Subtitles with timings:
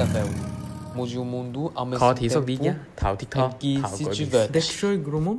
[0.00, 0.22] Café
[0.94, 3.82] Môže o mundo ao mesmo Khó thí số tempo ví nhá Thảo TikTok em que
[3.82, 5.38] Thảo se gọi tiver Dekşoy grumum.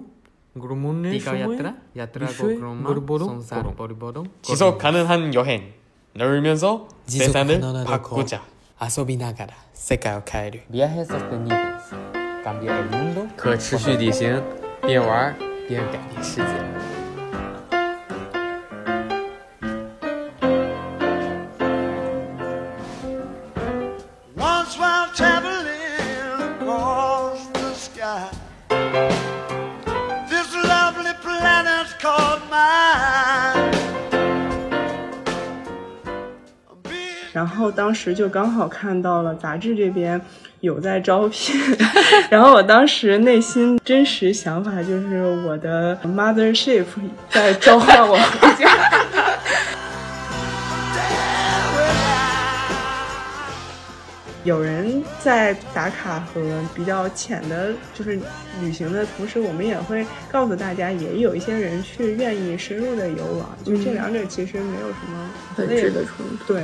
[0.56, 3.28] Grumunne Tiga yatra, yatra Düşoy gogroma, gurbo동.
[3.30, 4.26] sonsa Gurbo동.
[4.42, 5.74] 지속 가능한 여행
[6.14, 8.42] 넓으면서 세상을 가난하다, 바꾸자
[8.80, 9.54] 아소비 나가라.
[9.74, 10.60] 세계를 가이르.
[10.70, 11.94] Viajes sostenibles
[12.44, 14.42] Cambia el mundo 可持续旅行
[14.82, 15.36] 边玩
[15.68, 16.54] 边改变世界
[37.93, 40.19] 当时就刚好看到了杂志这边
[40.61, 41.55] 有在招聘，
[42.31, 46.87] 然后我当时内心真实想法就是我的 mothership
[47.29, 48.71] 在召唤我回家。
[54.45, 56.41] 有人在打卡和
[56.75, 58.19] 比较浅的，就是
[58.63, 66.55] 旅行的同时，我们也会告诉大家，也有一些人去愿意深入的游玩，就这两者其实没有什么本质的冲突。
[66.55, 66.63] 对。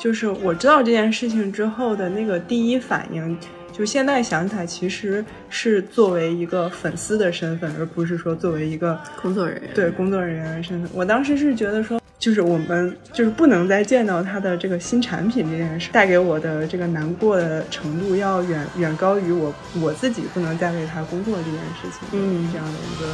[0.00, 3.38] 就是我知道这件事情之后的那个第一反应，
[3.72, 10.90] 就现在想起来，其实是作为一个粉丝的身份，而不是说作为一个工作人员对工作人员的身份。
[10.92, 23.08] 我当时是觉得说，就是我们就是不能再见到他的这个新产品这件事，带给我的这个难过的程度，要远远高于我我自己不能再为他工作这件事情，嗯这样的一个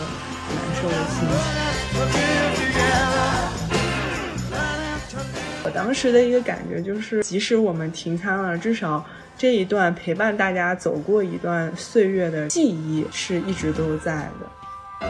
[0.54, 1.32] 难受的心情。
[5.64, 9.02] 我当时的一个感觉就是，即使我们停刊了，至少
[9.38, 15.08] 这一段陪伴大家走过一段岁月的记忆是一直都在的。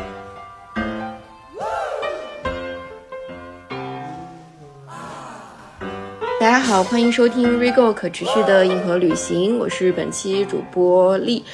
[6.41, 11.45] 大家好，欢迎收听 Rego 可持续的硬核旅行，我是本期主播丽。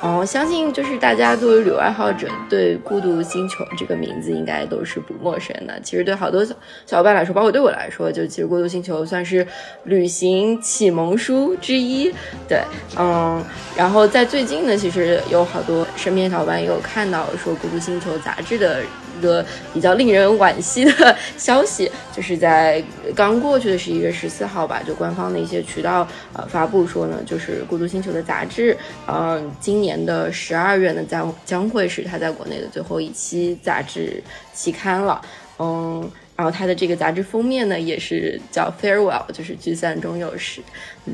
[0.00, 5.78] 哦，相信就是大家作为旅游爱好者，对《孤独星球》这个名字应该都是不陌生的。
[5.82, 6.54] 其实对好多小
[6.86, 9.46] 小伙伴来说，包括对我来说，就其实《孤独星球》算是
[9.84, 12.10] 旅行启蒙书之一。
[12.48, 12.62] 对，
[12.98, 13.44] 嗯，
[13.76, 18.80] 然后在最近呢，其实有好多身边小伙伴也有看到说《孤独星球》杂志的
[19.20, 19.44] 一个
[19.74, 22.82] 比较令人惋惜的消息，就是在
[23.14, 28.74] 刚过去的十一月十四号吧，就官方的一些渠道呃发布说呢，就是《孤独星球》的杂志，
[29.06, 34.22] 嗯、今年的十二月呢将将会是它在国内的最后一期杂志
[34.54, 35.20] 期刊了，
[35.58, 36.10] 嗯。
[36.36, 40.62] 然后它的这个杂志封面呢，也是叫 Farewell，就是聚散终有时，
[41.04, 41.12] 嗯，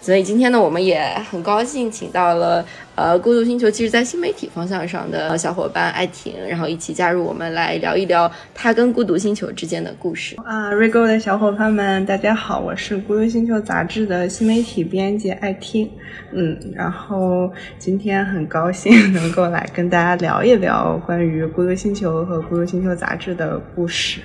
[0.00, 2.64] 所以今天呢，我们也很高兴请到了
[2.94, 10.36] 呃孤独星球，其实在新媒体方向上的小伙伴艾婷，然后一起加入我们来聊一聊他跟孤独星球之间的故事。
[10.44, 15.90] 啊，Rego 的小伙伴们，大家好，我是《孤独星球》杂志的新媒体编辑艾婷，
[16.32, 24.20] 嗯，然后今天很高兴能够来跟大家聊一聊关于《孤独星球》和《孤独星球》杂志的故事。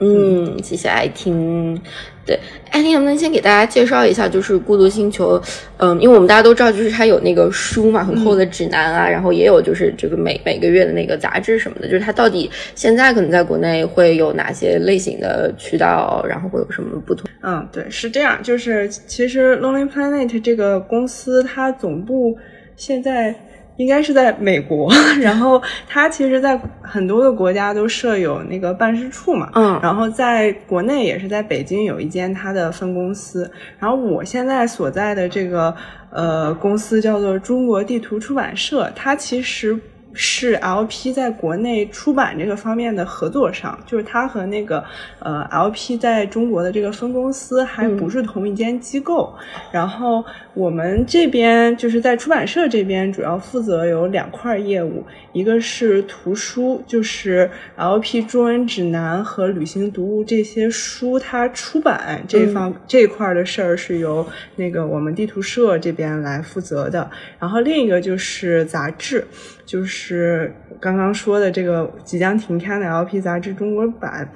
[0.00, 1.80] 嗯，谢谢爱听。
[2.26, 2.38] 对，
[2.70, 5.38] 艾听能不能先给大家介绍一下，就是《孤独星球》？
[5.78, 11.88] 嗯，因为我们大家都知道，就是它有那个书嘛，很厚的指南啊，然后也有就是这个每每个月的那个杂志什么的。
[11.88, 17.28] 就是它到底现在可能在国内会有哪些类型的渠道，然后会有什么不同？
[17.42, 22.38] 嗯，对，是这样，就是其实 Lonely Planet 这个公司，它总部
[22.76, 23.34] 现在
[23.80, 24.92] 应该是在美国，
[25.22, 35.74] 然后它其实在很多个国家都设有那个办事处嘛，嗯然后在国内也是在北京有一间它的分公司，然后我现在所在的这个
[36.10, 39.78] 呃公司叫做中国地图出版社，它其实。
[40.12, 44.82] 是 LP 在国内出版这个方面的合作商，就是它和那个
[45.20, 49.32] 呃 LP 在中国的这个分公司还不是同一间机构。
[49.70, 67.08] 然后我们这边就是在出版社这边主要负责有两块业务，一个是图书，就是 LP 中文指南和旅行读物这些书它出版这方、这一块的事儿是由那个我们地图社这边来负责的。
[67.38, 69.24] 然后另一个就是杂志。
[69.70, 74.28] 就是刚刚说的这个即将停刊的 LP 杂志中国版，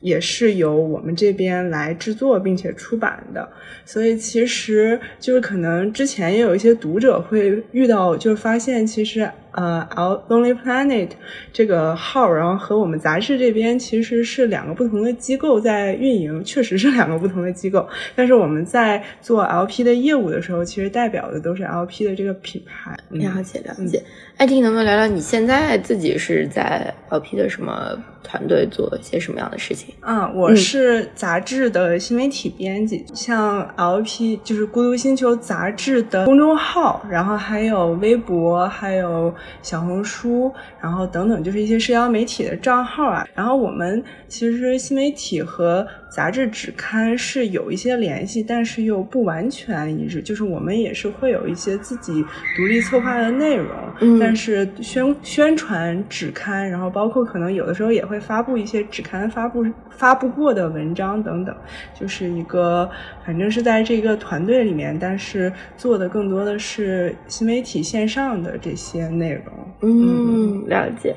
[0.00, 3.48] 也是由我们这边来制作并且出版的。
[3.84, 9.86] 所以其实就是可能之前也有一些读者会遇到，就是发现其实呃
[10.28, 11.10] Lonely Planet
[11.52, 17.88] 这个号，然后和我们杂志这边其实是两个不同的机构在运营，确实是两个不同的机构。
[18.14, 22.96] 但是我们在做 LP 的业务的时候，其实代表的都是 LP 的这个品牌。
[23.10, 24.02] 嗯了解了解。
[24.36, 27.92] 艾婷，能不能聊聊你现在自己是在 LP 的什么
[28.22, 29.94] 团队做一些什么样的事情？
[30.00, 43.26] 啊，我是杂志的新媒体编辑，像 LP 就是《孤独星球》杂志的公众号，然后还有微博，还有小红书，然后等等，就是一些社交媒体的账号啊。
[43.34, 52.24] 然后我们其实新媒体和杂志纸刊是有一些联系，但是又不完全一致，就是我们也是会有一些自己
[52.56, 53.68] 独立策划的内容，
[54.00, 61.54] 嗯但是宣宣传纸刊，然后包括可能有的时候也会发布一些纸刊发布发布过的文章等等，
[61.98, 62.90] 就是一个
[63.24, 69.44] 反正是在这个团队里面，但是做的更多的是新媒体线上的这些内容。
[69.82, 71.14] 嗯，了解。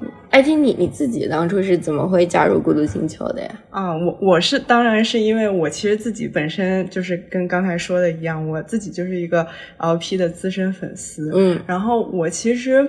[0.00, 3.60] 嗯艾金，你你自己当初是怎么会加入孤独星球的呀？
[3.70, 9.46] 啊，我我是当然是因为我其实自己本身就是跟刚才说的一样，我自己就是一个
[9.78, 11.30] LP 的资深粉丝。
[11.34, 12.86] 嗯然后我其实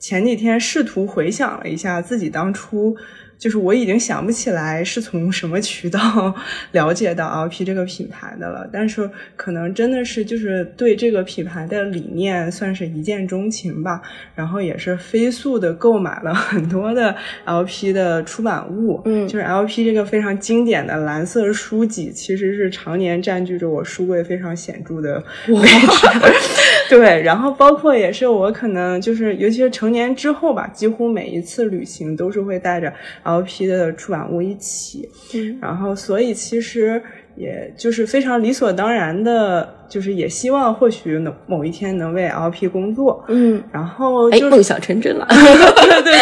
[0.00, 2.96] 前几天试图回想了一下自己当初。
[3.40, 5.98] 就是我已经想不起来是从什么渠道
[6.72, 14.02] 了解到 LP 这个品牌的了，但是可能真的是就是对这个品牌的理念算是一见钟情吧，
[14.34, 17.16] 然后也是飞速的购买了很多的
[17.46, 19.26] LP 的出版物，嗯。
[19.26, 26.90] 就是 LP 这个非常经典的蓝色书籍，其实是常年占据着我书柜非常显著的位置。
[26.90, 32.92] 对，然后包括也是我可能就是，尤其是成年之后吧，几乎每一次旅行都是会带着
[33.38, 35.58] LP 的出版物一起，嗯。
[35.60, 37.02] 然后所以其实
[37.36, 45.26] 也就是非常理所当然的，就是也希望或许能某一天能为 LP 工作，嗯，然后哎，就是梦想成真了。
[45.28, 46.14] 对对对，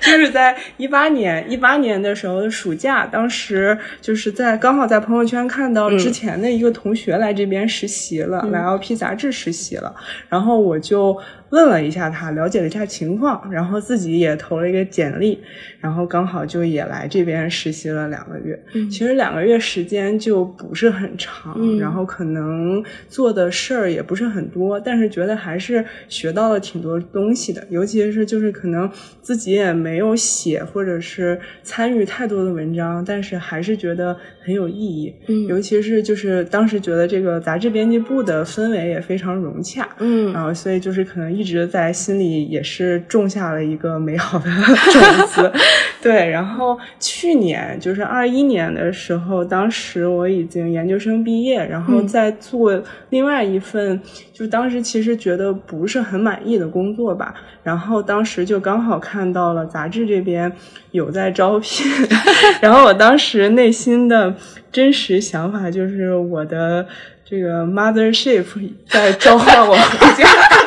[0.00, 9.94] 就是在一八年一八年的时候的暑假，当时就是在刚好在朋友圈看到之前的一个同学来这边实习了，来 LP 杂志实习了，
[10.28, 11.16] 然后我就
[11.50, 15.40] 问了一下他，了解了一下情况，然后自己也投了一个简历，
[15.80, 18.60] 然后刚好就也来这边实习了两个月。
[18.90, 35.14] 其实两个月时间就不是很长，嗯然后可能做的事儿也不是很多，但是觉得还是学到了挺多东西的，尤其是就是可能自己也没有写或者是参与太多的文章，但是还是觉得很有意义。
[35.28, 44.46] 嗯尤其是就是当时觉得这个杂志编辑部的氛围也非常融洽，嗯然后所以就是可能一直在心里也是种下了一个美好的
[44.90, 45.52] 种子。
[46.02, 54.00] 对，然后去年就是二一年的时候，当时我已经研究生毕业，然后嗯在做另外一份，
[54.32, 57.32] 就当时其实觉得不是很满意的工作吧。
[57.62, 60.50] 然后当时就刚好看到了杂志这边
[60.90, 61.86] 有在招聘，
[62.60, 64.34] 然后我当时内心的
[64.72, 66.84] 真实想法就是我的
[67.24, 68.44] 这个 mothership
[68.88, 70.28] 在召唤我回家。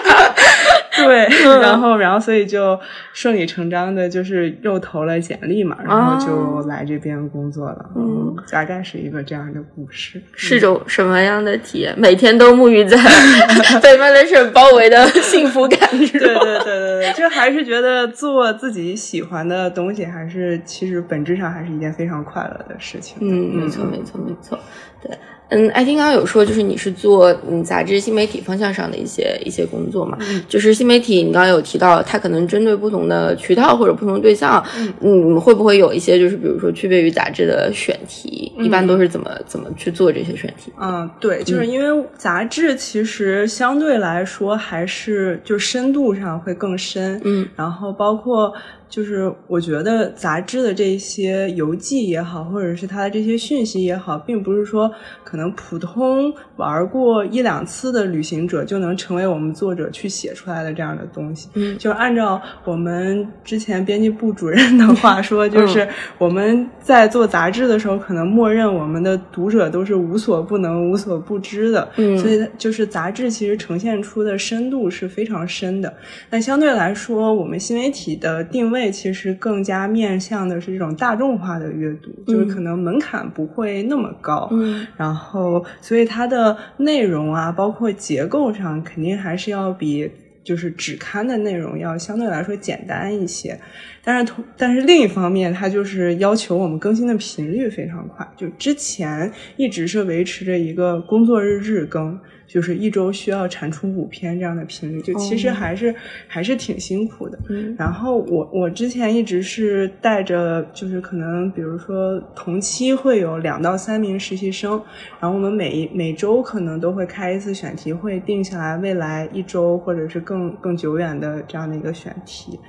[1.04, 1.28] 对，
[1.62, 2.80] 然后，然后，所以就
[3.14, 7.90] 顺理成章的，就是又投了简历嘛，然后就来这边工作了。
[7.96, 10.22] 嗯，大概是一个这样的故事。
[10.34, 11.94] 是种什么样的体验？
[11.98, 12.98] 每天都沐浴在
[13.82, 16.20] 被 mothership 包围的 幸福感之中。
[16.20, 23.18] 对对对对对，就还是觉得做自己喜欢的东西，还是其实本质上还是一件非常快乐的事情。
[23.22, 24.58] 嗯，没错，没错，没错。
[25.02, 25.18] 对，
[25.50, 30.18] 嗯，艾丁刚刚有说，就是你是做嗯杂志新媒体方向上的一些一些工作嘛？
[30.48, 34.64] 就是新媒体，你刚刚有提到，它可能针对不同的渠道或者不同对象，
[35.02, 38.52] 嗯，会不会有一些就是比如说区别于杂志的选题？
[38.58, 40.72] 一般都是怎么怎么去做这些选题？
[40.82, 48.54] 嗯，对，就是因为杂志其实相对来说还是就深度上会更深，嗯，然后包括
[48.90, 54.92] 就是我觉得杂志的这些邮寄也好，或者是它的这些讯息也好，并不是说
[55.24, 61.78] 可能普通玩过一两次的旅行者就能成为我们作者去写出来的这样的东西，嗯。
[61.78, 72.18] 就按照我们之前编辑部主任的话说，嗯就是我们在做杂志的时候，可能默认我们的读者都是无所不能、无所不知的，嗯。
[72.18, 75.94] 所以就是杂志其实呈现出的深度是非常深的。
[76.30, 84.86] 那相对来说，我们新媒体的定位其实更加面向的是这种大众化的阅读，就是可能门槛不会那么高，嗯。
[84.98, 86.45] 然后所以它的
[86.78, 90.12] 内容啊，包括结构上，肯定还是要比
[90.44, 93.58] 就是纸刊的内容要相对来说简单一些。
[94.04, 102.20] 但是同但是另一方面，它就是要求我们更新的频率非常快，就之前一直是维持着一个工作日日更。
[102.48, 105.94] 就是一周需要产出五篇这样的频率，就其实哦还是、
[106.28, 107.38] 还是挺辛苦的。
[107.50, 114.82] 嗯然后我我之前一直是带着，就是可能比如说同期会有两到三名实习生，
[115.20, 122.60] 然后我们每一每周可能都会开一次选题会，定下来未来一周或者是更更久远的这样的一个选题。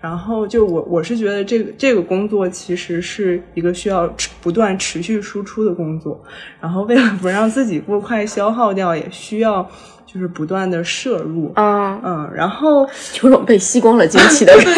[0.00, 6.22] 然后就我我是觉得这个这个工作其实是一个需要持不断持续输出的工作，
[6.60, 9.68] 然后为了不让自己过快消耗掉，也需要
[10.06, 11.52] 就是不断的摄入。
[11.54, 12.88] 啊，嗯，然后
[13.22, 14.64] 有种被吸光了精气的人。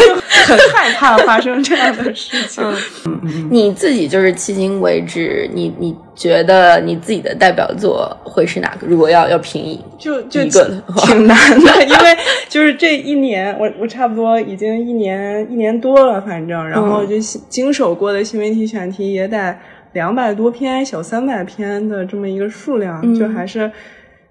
[0.47, 2.63] 很害怕发生这样的事情。
[3.05, 8.87] 嗯你自己就是迄今为止，你你觉得你自己的代表作会是哪个？
[8.87, 12.17] 如果要要评一就就挺难的，因为
[12.49, 19.57] 就是这一年，我我差不多已经一年一年多了，反正，然后就经手过的新媒体选题也得
[19.95, 23.69] 两百多篇，小三百篇的这么一个数量，嗯就还是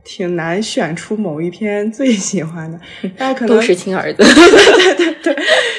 [0.06, 2.80] 挺难选出某一篇最喜欢的，
[3.18, 4.24] 但是可能都是亲儿子。
[4.24, 5.36] 对对对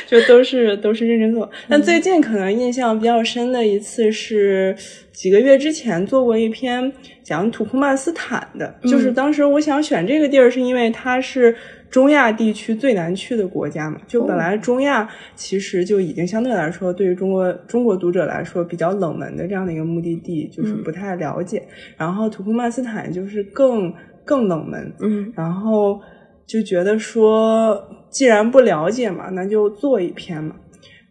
[0.07, 1.49] 就都是都是认真做。
[1.69, 4.77] 但最近可能印象比较深的一次是
[5.13, 6.93] 几个月之前做过一篇
[7.23, 11.57] 讲土库曼斯坦的，就是当时我想选这个地儿，是因为它是。
[11.89, 21.63] 中亚地区最难去的国家嘛，就本来中亚其实就已经相对来说，对于中国中国读者来说比较冷门的这样的一个目的地，就是不太了解。
[21.97, 23.95] 然后土库曼斯坦就是更
[24.27, 25.99] 更冷门，嗯然后
[26.47, 30.57] 就觉得说，既然不了解嘛，那就做一篇嘛。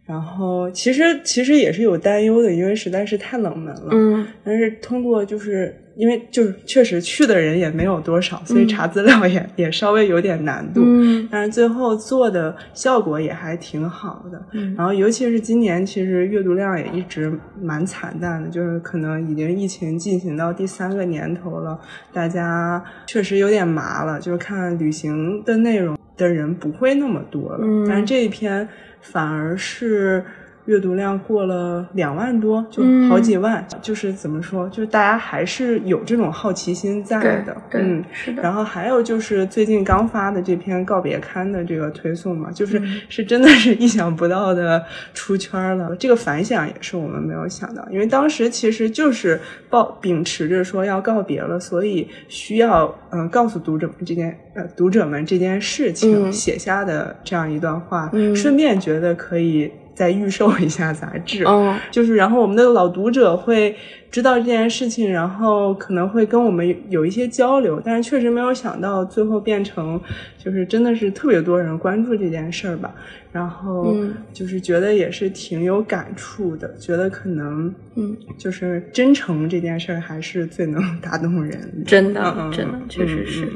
[0.04, 3.88] 然后其实其实也是有担忧的，因为实在是太冷门了。
[3.90, 10.82] 嗯但是通过就是因为就是确实去的人也没有多少，所以查资料也、也稍微有点难度。
[10.84, 14.40] 嗯但是最后做的效果也还挺好的。
[14.52, 21.78] 嗯然后尤其是今年，其实阅读量也一直蛮惨淡的，就是可能已经疫情进行到第三个年头了，
[22.12, 27.60] 大家确实有点麻了，就是看旅行的内容的人不会那么多了。
[27.62, 28.68] 嗯但是这一篇
[29.00, 30.22] 反而是。
[30.66, 33.08] 阅读量过了两万多，就嗯。
[33.08, 38.42] 好几万，就是怎么说，就是大家还是有这种好奇心在的，嗯，是的。
[38.42, 43.00] 然后还有就是最近刚发的这篇告别刊的这个推送嘛，就是嗯。
[43.08, 45.94] 是真的是意想不到的出圈了。
[45.96, 56.32] 这个反响也是我们没有想到，因为当时其实就是抱秉持着说要告别了，所以需要嗯告诉读者们这件呃读者们这件事情嗯。
[56.32, 58.34] 写下的这样一段话，嗯。
[58.34, 61.42] 顺便觉得可以再预售一下杂志。
[61.48, 63.74] 嗯就是然后我们的老读者会
[64.10, 70.00] 知道这件事情，然后可能会跟我们有有一些交流，但是确实没有想到最后变成
[70.38, 72.94] 就是真的是特别多人关注这件事儿吧，
[73.32, 74.14] 然后嗯。
[74.32, 83.48] 就是觉得也是挺有感触的，觉得可能嗯，就是真诚这件事儿还是最能打动人的，真的真的嗯确实是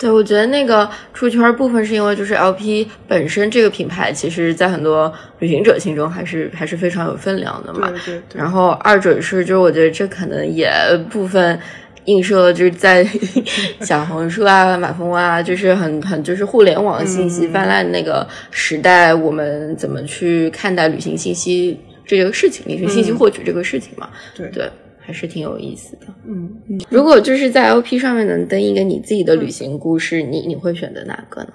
[0.00, 7.90] 对，我觉得那个出圈部分是因为就是 LP 本身这个品牌，其实在很多旅行者心中还是还是非常有分量的嘛。
[7.90, 10.72] 对对对，然后二者是，就是我觉得这可能也
[11.10, 11.60] 部分
[12.06, 13.06] 映射了就是在
[13.82, 24.08] 小红书啊、马蜂窝啊，就是很很就是互联网信息嗯泛滥的那个时代，我们怎么去看待旅行信息这个事情，旅行信息嗯获取这个事情嘛？
[24.34, 26.06] 对对，还是挺有意思的。
[26.26, 26.50] 嗯。
[26.88, 31.54] 如果就是在 LP 上面能登一个你自己的旅行故事，你你会选择哪个呢？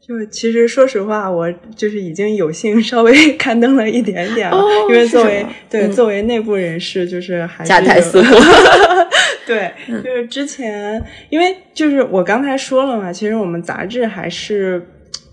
[0.00, 8.22] 就其实说实话，我就是已经有幸稍微 刊登了一点点了，哦因为作为对、嗯作为内部人士，就是还是加泰斯
[9.46, 9.70] 对，
[10.02, 14.82] 就是之前，因为就是我刚才说了嘛，其实我们杂志还是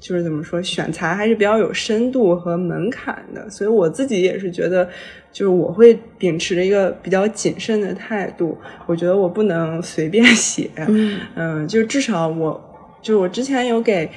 [0.01, 4.89] 就是怎么说，选材还是比较有深度和门槛的，所以我自己也是觉得，
[5.35, 14.09] 就是我会秉持着一个比较谨慎的态度，我觉得我不能随便 写，嗯嗯，就至少我，就是我之前有给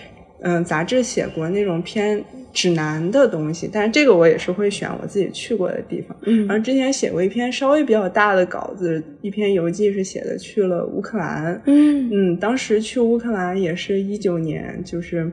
[0.42, 6.16] 嗯杂志写过那种偏指南的东西，但是这个我也是会选我自己去过的地方。
[6.22, 11.60] 然后嗯之前写过一篇稍微比较大的稿子，一篇游记是写的去了乌克兰。
[11.66, 15.28] 嗯嗯，当时去乌克兰也是一九年，就是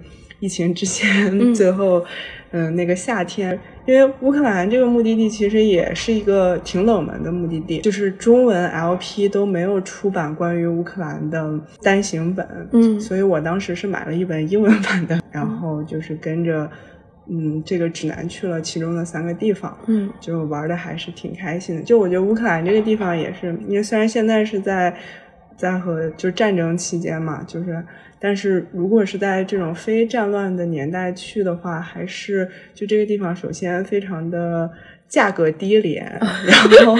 [0.46, 1.54] 疫情之前，嗯。
[1.56, 2.06] 最后
[2.52, 13.00] 嗯那个夏天，因为乌克兰这个目的地其实也是一个挺冷门的目的地，就是中文 LP 都没有出版关于乌克兰的单行本，嗯。
[13.02, 16.70] 所以我当时是买了一本英文版的，然后就是跟着
[17.28, 20.10] 嗯这个指南去了其中的三个地方，嗯。
[20.22, 21.82] 就玩的还是挺开心的。
[21.82, 24.96] 就我觉得乌克兰这个地方也是，因为虽然现在是在
[25.56, 27.84] 在和就是战争期间嘛，就是
[28.20, 34.70] 但是如果是在这种非战乱的年代去的话，还是就这个地方首先非常的
[35.08, 36.06] 价格低廉，
[36.82, 36.96] 然后、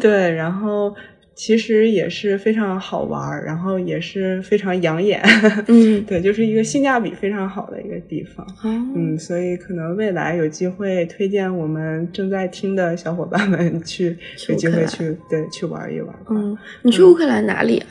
[0.00, 0.94] 对，然后。
[1.38, 5.22] 其实也是非常好玩儿，然后也是非常养眼。
[5.68, 8.44] 嗯，对，就是一个性价比非常好的一个地方。
[8.64, 14.16] 嗯嗯，所以可能未来有机会推荐我们正在听的小伙伴们去，
[14.48, 16.12] 有机会去对去玩一玩。
[16.28, 17.86] 嗯，你去乌克兰哪里啊？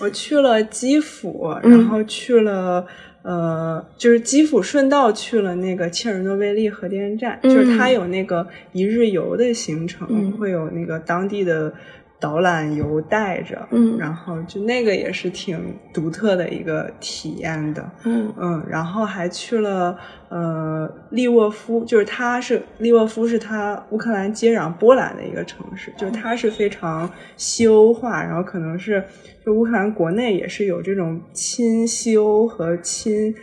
[0.00, 2.84] 我去了基辅，嗯然后去了。
[3.20, 11.70] 呃，就是基辅顺道去了那个切尔诺贝利核电站，嗯就是它有那个一日游的行程，嗯会有那个当地的
[12.20, 13.96] 导览游带着，嗯。
[13.98, 18.32] 然后就那个也是挺独特的一个体验的，嗯。
[18.36, 19.96] 嗯，然后还去了
[20.28, 29.02] 呃利沃夫，就是它是利沃夫是它乌克兰接壤波兰的一个城市，就是它是非常西欧化，然后可能是
[29.44, 33.34] 就乌克兰国内也是有这种亲西欧和亲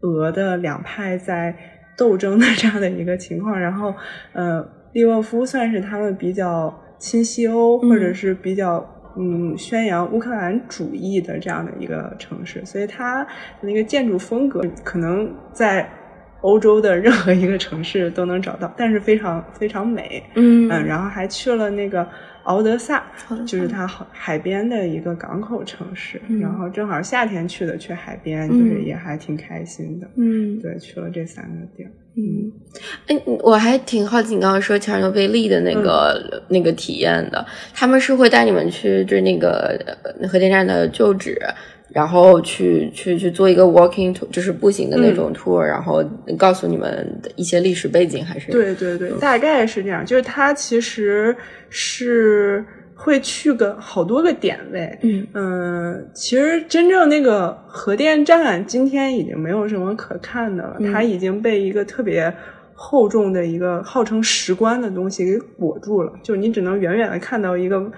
[0.00, 1.54] 俄的两派在
[1.96, 3.92] 斗争的这样的一个情况，然后
[4.32, 8.96] 呃利沃夫算是他们比较亲西欧或者是比较。
[9.16, 13.28] 嗯，宣扬乌克兰主义的这样的一个城市，所以它的
[13.62, 15.86] 那个建筑风格可能在
[16.42, 20.22] 欧洲的任何一个城市都能找到，但是非常非常美。
[20.36, 22.06] 嗯嗯，然后还去了那个
[22.44, 23.04] 敖德萨
[23.46, 26.20] 就是它海海边的一个港口城市。
[26.28, 30.06] 嗯然后正好夏天去的，去海边，嗯就是也还挺开心的。
[30.16, 31.90] 嗯对，去了这三个地儿。
[32.16, 32.52] 嗯，
[33.06, 39.78] 哎，我还挺好奇，你刚刚说切尔诺贝利的那个、那个体验的，他们是会带你们去就是那个
[40.20, 41.40] 呃核电站的旧址，
[41.92, 46.04] 然后去去去做一个 walking tour，就是步行的那种 tour，、然后
[46.38, 50.06] 告诉你们的一些历史背景，还是对对对，大概是这样。
[50.06, 51.36] 就是它其实
[51.68, 54.98] 是会去个好多个点位。
[55.02, 62.32] 嗯嗯，其实真正那个核电站今天已经没有什么可看的了，嗯它已经被一个特别
[62.74, 67.90] 厚重的一个号称石棺的东西给裹住了，就你只能远远的看到一个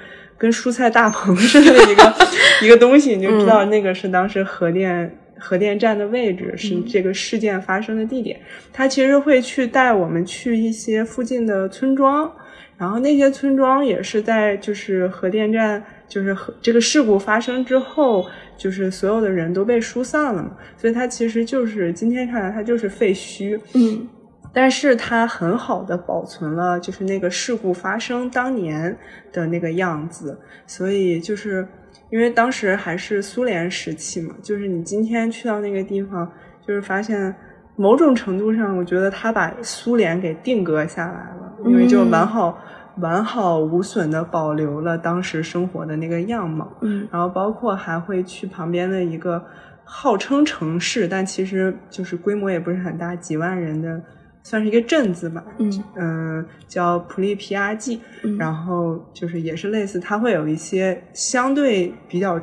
[0.43, 2.15] 跟蔬菜大棚似的一个
[2.61, 5.17] 一个东西，你就知道那个是当时核电。
[5.45, 8.39] 核电站的位置是这个事件发生的地点，
[8.73, 12.31] 他其实会去带我们去一些附近的村庄，
[12.79, 18.25] 然后那些村庄也是在就是核电站就是核这个事故发生之后，
[18.57, 24.07] 就是所有的人都被疏散了嘛，所以它其实就是今天看来它就是废墟，嗯
[24.53, 28.97] 但是它很好的保存了就是那个事故发生当年
[29.33, 31.67] 的那个样子，所以就是
[32.11, 36.31] 因为当时还是苏联时期嘛，就是你今天去到那个地方，
[36.67, 37.35] 就是发现
[37.77, 42.59] 某种程度上，我觉得它把苏联给定格下来了，因为就完好、
[42.99, 46.71] 完好无损的保留了当时生活的那个样貌。
[46.83, 49.43] 嗯然后包括还会去旁边的一个
[49.85, 54.03] 号称城市，但其实就是规模也不是很大，几万人的，
[54.43, 55.45] 算是一个镇子吧。
[55.59, 62.41] 嗯嗯，叫普利皮亚季，嗯然后就是也是类似，它会有一些相对比较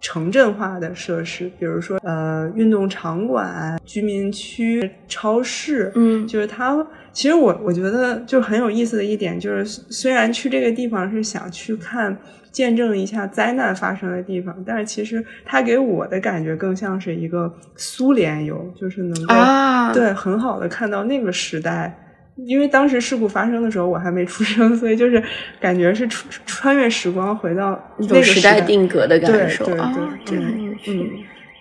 [0.00, 6.86] 城镇化的设施，比如说呃运动场馆、居民区、超市，嗯就是它。
[7.12, 12.16] 其实我我觉得就很有意思的一点就是，虽然去这个地方是想去看。
[12.52, 21.96] 见证一下灾难发生的地方，但是其实它给我的感觉更像是一个苏联游，就是能够、啊，对很好的看到那个时代。
[22.34, 25.22] 因为当时事故发生的时候我还没出生，所以就是
[25.60, 29.94] 感觉是穿穿越时光回到一那个时代定格的感受对对啊
[30.26, 30.92] 对，这很有趣。
[30.92, 31.08] 嗯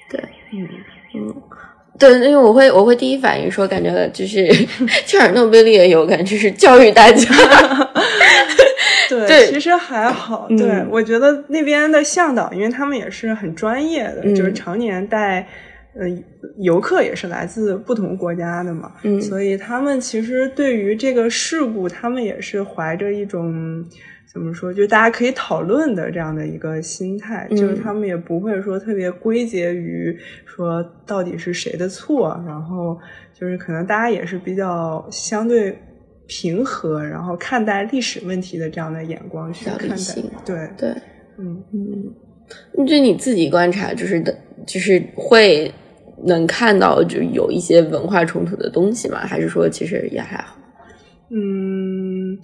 [0.09, 0.67] 对，嗯
[1.13, 1.35] 嗯，
[1.99, 4.47] 对，因为我会我会第一反应说，感觉就是
[5.05, 7.29] 切尔诺贝利也有感觉是教育大家。
[9.09, 10.47] 对， 对其实还好。
[10.49, 15.47] 嗯对，我觉得那边的向导，因为他们也是很专业的，嗯就是常年带。
[15.99, 16.05] 呃，
[16.59, 23.83] 游客也是来自不同国家的嘛，嗯所以他们其实对于这个事故，他们也是怀着一种
[24.32, 30.15] 怎么说，就大家可以讨论的这样的一个心态，嗯就是他们也不会说特别归结于
[30.46, 32.98] 说到底是谁的错，然后
[33.34, 35.76] 就是可能大家也是比较相对
[36.28, 39.96] 平和，然后看待历史问题的这样的眼光去看待，
[40.46, 40.89] 对，对，
[41.38, 41.63] 嗯。
[42.76, 45.72] 嗯，就你自己观察，就是的，就是会
[46.26, 49.20] 能看到就有一些文化冲突的东西吗？
[49.20, 50.56] 还是说其实也还好？
[51.30, 52.36] 嗯，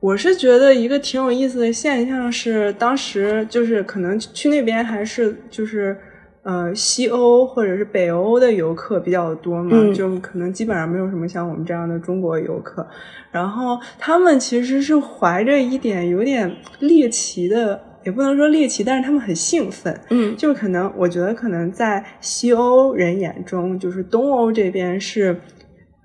[0.00, 5.94] 我是觉得一个挺有意思的现象是，当时就是可能去那边还是就是
[6.42, 12.86] 呃西欧或者是北欧的游客比较多嘛，嗯就可能基本上没有什么像我们这样的中国游客。
[13.30, 19.94] 然后他们其实是怀着一点有点猎奇的，也不能说猎奇，但是他们很兴奋。
[20.08, 25.38] 嗯就可能我觉得可能在西欧人眼中，就是东欧这边是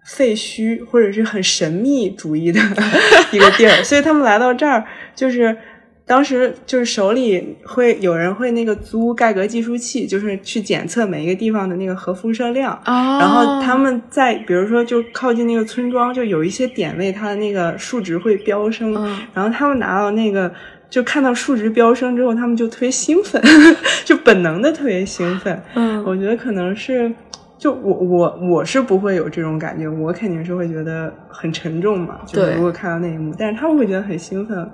[0.05, 2.59] 废墟或者是很神秘主义的
[3.33, 5.57] 一个地儿，所以他们来到这儿就是
[6.05, 12.71] 当时就是手里会有人会那个租盖格计数器，就是去检测每一个地方的那个核辐射量。
[12.85, 18.93] 哦然后他们在比如说就靠近那个村庄，就有一些点位，它的那个数值会飙升。
[18.95, 20.53] 嗯然后他们拿到那个，
[20.91, 23.41] 就看到数值飙升之后，他们就特别兴奋，
[24.05, 25.59] 就本能的特别兴奋。
[25.73, 27.11] 嗯我觉得可能是，
[27.57, 32.19] 就我我我是不会有这种感觉，我肯定是会觉得很沉重嘛。
[32.25, 34.69] 就是如果看到那一幕，但是他们会觉得很兴奋，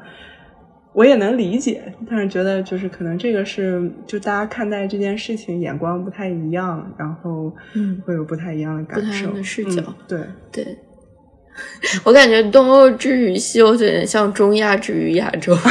[0.93, 1.81] 我也能理解。
[2.09, 10.19] 但是觉得就是可能这个是就大家看待这件事情眼光不太一样，然后嗯会有不太一样的感受，的视角嗯对，
[10.51, 10.77] 对，
[12.03, 15.53] 我感觉东欧之于西欧就有点像中亚之于亚洲，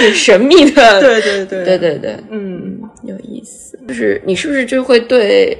[0.00, 1.00] 很神秘的。
[1.00, 2.78] 对对 对对对对，嗯。
[3.04, 3.78] 有意思。
[3.86, 5.56] 就是你是不是就会对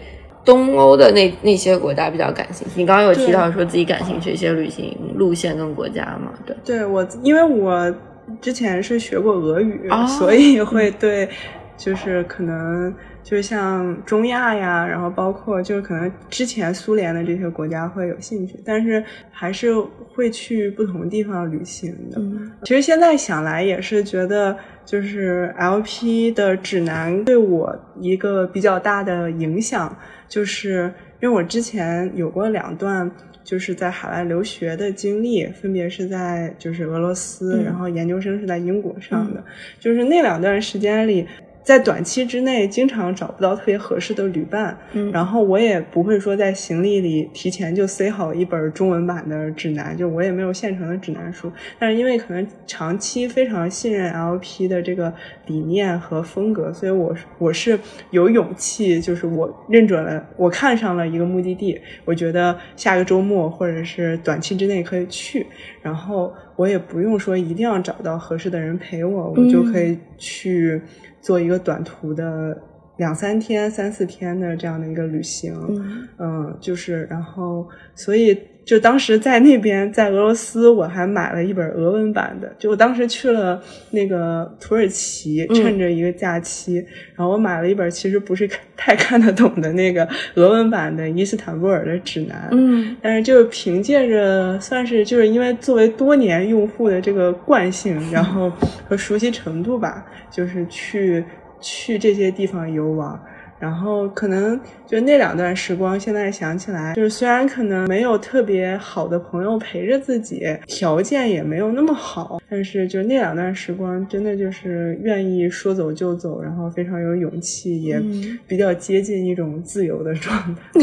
[0.49, 2.81] 东欧的那那些国家比较感兴趣？
[2.81, 6.33] 你刚刚有提到说自己感兴趣一些旅行路线跟国家嘛？
[6.47, 7.95] 对，对我，因为我
[8.41, 11.29] 之前是学过俄语，哦所以会对，
[11.77, 19.75] 就是可能就是像中亚呀，然后包括就是可能之前苏联的这些国家会有兴趣，但是还是
[20.15, 22.19] 会去不同地方旅行的。
[22.19, 29.97] 嗯其实现在想来也是觉得，就是 LP 的指南对我一个比较大的影响，
[30.29, 33.11] 就是因为我之前有过两段
[33.43, 39.43] 就是在海外留学的经历，分别是在就是俄罗斯，嗯然后研究生是在英国上的，
[39.81, 41.27] 就是那两段时间里。
[41.69, 45.13] 在短期之内，经常找不到特别合适的旅伴，嗯。
[45.13, 51.53] 然后我也不会说在行李里提前就塞好一本中文版的指南，就我也没有现成的指南书。
[51.79, 55.13] 但是因为可能长期非常信任 LP 的这个
[55.45, 57.79] 理念和风格，所以我是我是
[58.13, 65.47] 有勇气，就是我认准了，我看上了一个目的地，我觉得下个周末或者是短期之内可以去，
[65.83, 70.81] 然后我也不用说一定要找到合适的人陪我，我就可以去
[71.21, 72.61] 做一个短途的
[72.97, 75.55] 两三天、三四天的这样的一个旅行。
[75.69, 82.55] 嗯嗯，就是然后，所以就当时在那边，在俄罗斯，我还买了一本俄文版的。
[82.59, 83.59] 就我当时去了
[83.93, 86.75] 那个土耳其，嗯趁着一个假期，
[87.15, 92.47] 然后我买了一本其实不是 太看得懂的那个俄文版的伊斯坦布尔的指南。
[92.53, 98.53] 嗯但是就是凭借着算是就是因为作为多年用户的这个惯性，然后
[98.87, 101.25] 和熟悉程度吧，就是去
[101.59, 103.19] 去这些地方游玩。
[103.59, 120.81] 然后可能就那两段时光，现在想起来，就是虽然可能没有特别好的朋友陪着自己，条件也没有那么好，但是就那两段时光，真的就是愿意说走就走，然后非常有勇气，也嗯比较接近一种自由的状态。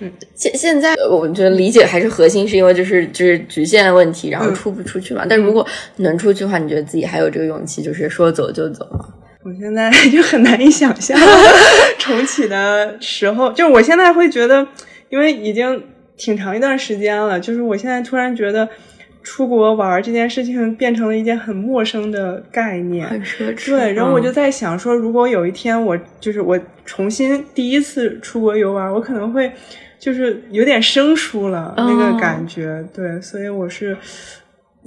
[0.34, 5.24] 现现在呃我觉得理解还是核心，是因为就是就是局限问题，然后嗯出不出去嘛。
[5.28, 9.06] 但如果能出去的话，你觉得自己还有这个勇气，就是说走就走吗？
[9.44, 11.18] 我现在 就很难以想象
[11.98, 14.66] 重启的时候，就是我现在会觉得，
[15.08, 15.82] 因为已经
[16.16, 18.68] 挺长一段时间了，就是我现在突然觉得
[19.22, 23.70] 出国玩这件事情变成了一件很陌生的概念，很奢侈。
[23.70, 29.50] 对，然后我就嗯在想说，如果有一天我就是我重新第一次出国游玩，我可能会
[29.98, 33.96] 就是有点生疏了、那哦个感觉，对，所以我是。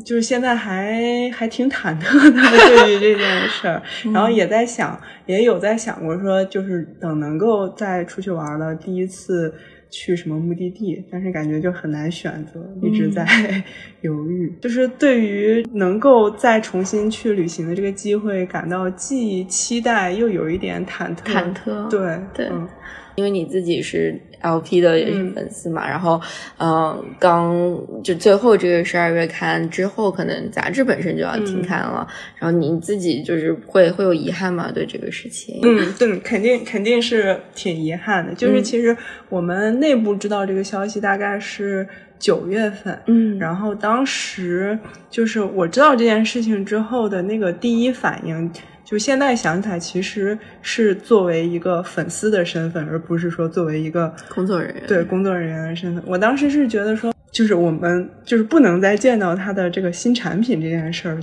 [0.04, 2.32] 就是现在还还挺忐忑的
[2.86, 3.82] 对于这件事儿，
[4.14, 9.54] 然后也在想，也有在想过说，就是等能够再出去玩了，第一次
[9.90, 13.26] 去什么目的地，但是感觉就很难选择，一直在
[14.02, 14.54] 犹豫。
[14.62, 21.24] 就是对于能够再重新去旅行的这个机会，感到既期待又有一点忐忑。
[21.24, 22.68] 忐忑对对嗯
[23.16, 26.22] 因为你自己是 LP 的也是嗯粉丝嘛，然后
[26.58, 27.54] 嗯、刚
[28.04, 34.72] 就最后这个十二月刊之后，可能杂志本身就要停刊了，然后你自己就是会会有遗憾吗？
[34.74, 35.60] 对这个事情？
[35.64, 38.34] 嗯，对，肯定肯定是挺遗憾的。
[38.34, 38.96] 就是嗯其实
[39.30, 41.88] 我们内部知道这个消息大概是
[42.20, 44.78] 九月份，嗯然后当时
[45.10, 48.52] 就是我知道这件事情之后的那个第一反应，
[48.86, 56.04] 就现在想起来，其实是作为一个粉丝的身份，而不是说作为一个工作人员对工作人员的身份。
[56.06, 61.18] 我当时是觉得说，就是我们就是不能再见到他的这个新产品这件事儿。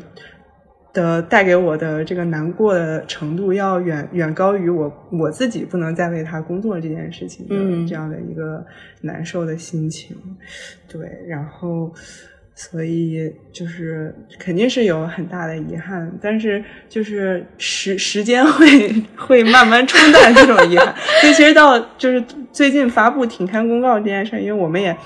[0.94, 8.62] 的带给我的这个难过的程度，要远远高于我我自己不能再为他工作这件事情的嗯这样的一个
[9.01, 10.14] 难受的心情。
[10.87, 11.90] 对，然后
[12.54, 20.94] 所以就是肯定是有很大的遗憾，但是就是时时间会会慢慢冲淡这种遗憾。
[21.20, 24.96] 所以其实到就是最近发布停刊公告这件事儿，因为我们也。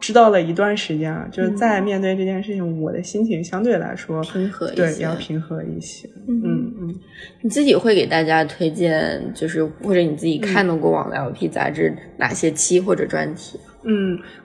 [0.00, 6.08] 知道了一段时间了，就是在面对这件事情，我的心情相对来说平和一对些要平和一些。
[6.26, 6.94] 嗯嗯嗯。
[7.42, 13.60] 你自己会给大家推荐，就是或者你自己看到过往的 LP 杂志哪些期或者专题？
[13.64, 13.71] 嗯，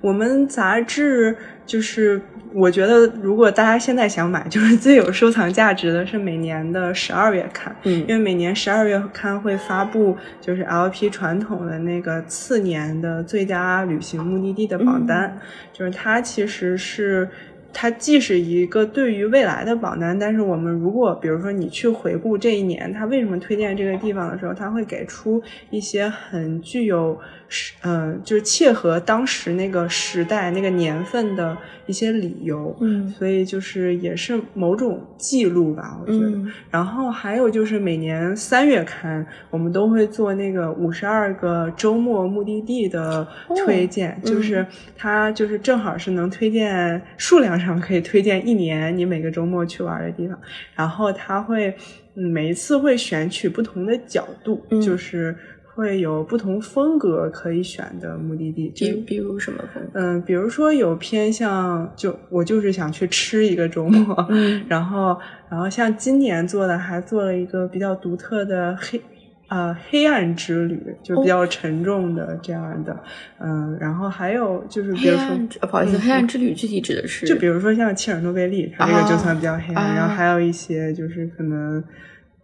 [0.02, 2.22] 我们杂志就是，
[2.54, 15.38] 我觉得如果大家现在想买，就是最有收藏价值的是每年的十二月刊，嗯因为每年十二月刊会发布就是 LP 传统的那个次年的最佳旅行目的地的榜单，
[15.72, 17.30] 就是它其实是。
[17.74, 32.76] 它既是一个对于未来的榜单，但是我们如果比如说你去回顾这一年，它为什么推荐这个地方的时候，它会给出一些很具有时，呃，就是切合当时那个时代、那个年份的一些理由。
[32.82, 36.28] 嗯所以就是也是某种记录吧，我觉得。
[36.28, 43.28] 嗯然后还有就是每年三月刊，我们都会做那个五十二个周末目的地的
[43.66, 50.38] 推荐，就是它就是正好是能推荐数量上可以推荐一年你每个周末去玩的地方，
[50.76, 51.74] 然后它会
[52.16, 55.36] 嗯每一次会选取不同的角度，嗯就是
[55.78, 60.00] 会有不同风格可以选的目的地，就比比如什么风格？
[60.00, 65.16] 嗯，比如说有偏向，就我就是想去吃一个周末，嗯然后
[65.52, 69.00] 然后像今年做的还做了一个比较独特的黑
[69.50, 73.00] 啊、黑暗之旅，就比较沉重的这样的，
[73.40, 77.26] 嗯，然后还有就是比如说不好意思，嗯黑暗之旅具体指的是？
[77.28, 81.82] 就比如说像切尔诺贝利，它这个就算比较黑暗，啊然后还有一些就是可能，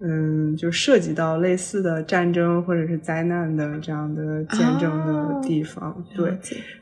[0.05, 6.37] 嗯，就涉及到类似的战争或者是灾难的这样的见证的地方，对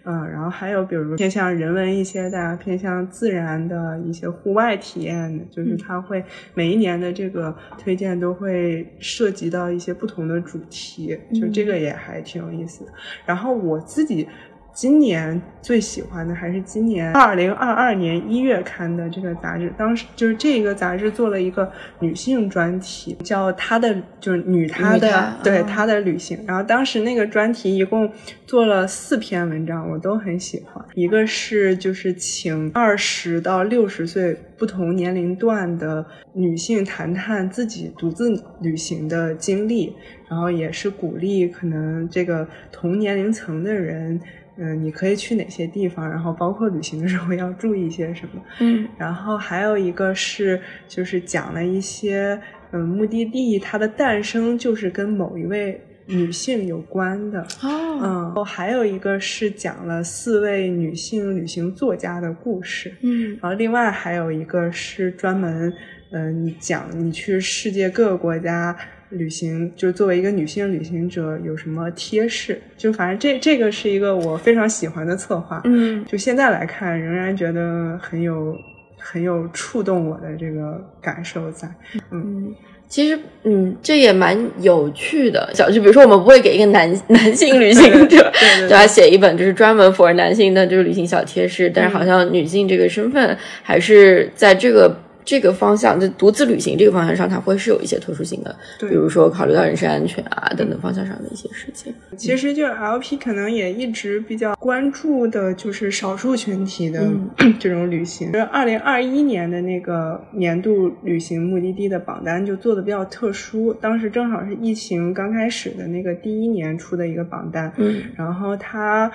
[0.05, 6.23] 嗯，然后还有比如偏向人文一些的，偏向自然的一些户外体验的，就是它会
[6.55, 12.91] 每一年的这个推荐都会涉及到一些不同的主题，就这个也还挺有意思的。
[13.23, 14.27] 然后我自己
[14.73, 26.39] 今年最喜欢的还是今年二零二二年一月刊的这个杂志，当时就是这个杂志做了一个女性专题，叫她的就是女她的对她的旅行。
[26.47, 28.11] 然后当时那个专题一共
[28.47, 30.83] 做了四篇文章，我都很喜欢。
[30.95, 38.31] 一个是就是请二十到六十岁不同年龄段的女性谈谈自己独自
[38.61, 39.93] 旅行的经历，
[40.29, 44.19] 然后也是鼓励可能这个同年龄层的人，
[44.57, 48.41] 嗯、你可以去哪些地方，然后包括旅行的时候要注意一些什么。
[48.59, 52.39] 嗯然后还有一个是就是讲了一些
[52.71, 57.41] 嗯目的地它的诞生就是跟某一位女性有关的。
[57.61, 62.93] 哦嗯，然后还有一个是讲了四位女性旅行作家的故事。
[63.01, 65.73] 嗯然后另外还有一个是专门，
[66.11, 68.75] 嗯、你讲你去世界各个国家
[69.11, 72.59] 旅行，就是作为一个女性旅行者有什么贴士？
[72.77, 75.61] 就反正这这个是一个我非常喜欢的策划。
[75.65, 78.55] 嗯就现在来看，仍然觉得很有
[78.97, 81.69] 很有触动我的这个感受在。
[82.11, 82.53] 嗯。
[82.87, 85.49] 其实，嗯，这也蛮有趣的。
[85.53, 101.93] 小就比如说，我们不会给一个男 男性旅行者，对对对吧，写一本就是专门 for 男性的就是旅行小贴士，但是嗯好像女性这个身份还是在这个这个方向，就独自旅行这个方向上，它会是有一些特殊性的，对比如说考虑到人身安全啊等等方向上的一些事情。
[102.17, 107.01] 其实就是 LP 可能也一直比较关注的，就是少数群体的
[107.39, 108.31] 嗯 这种旅行。
[108.31, 119.11] 就是二零二一年的那个年度旅行目的地的榜单就做的比较特殊，当时正好是疫情刚开始的那个第一年出的一个榜单，嗯然后它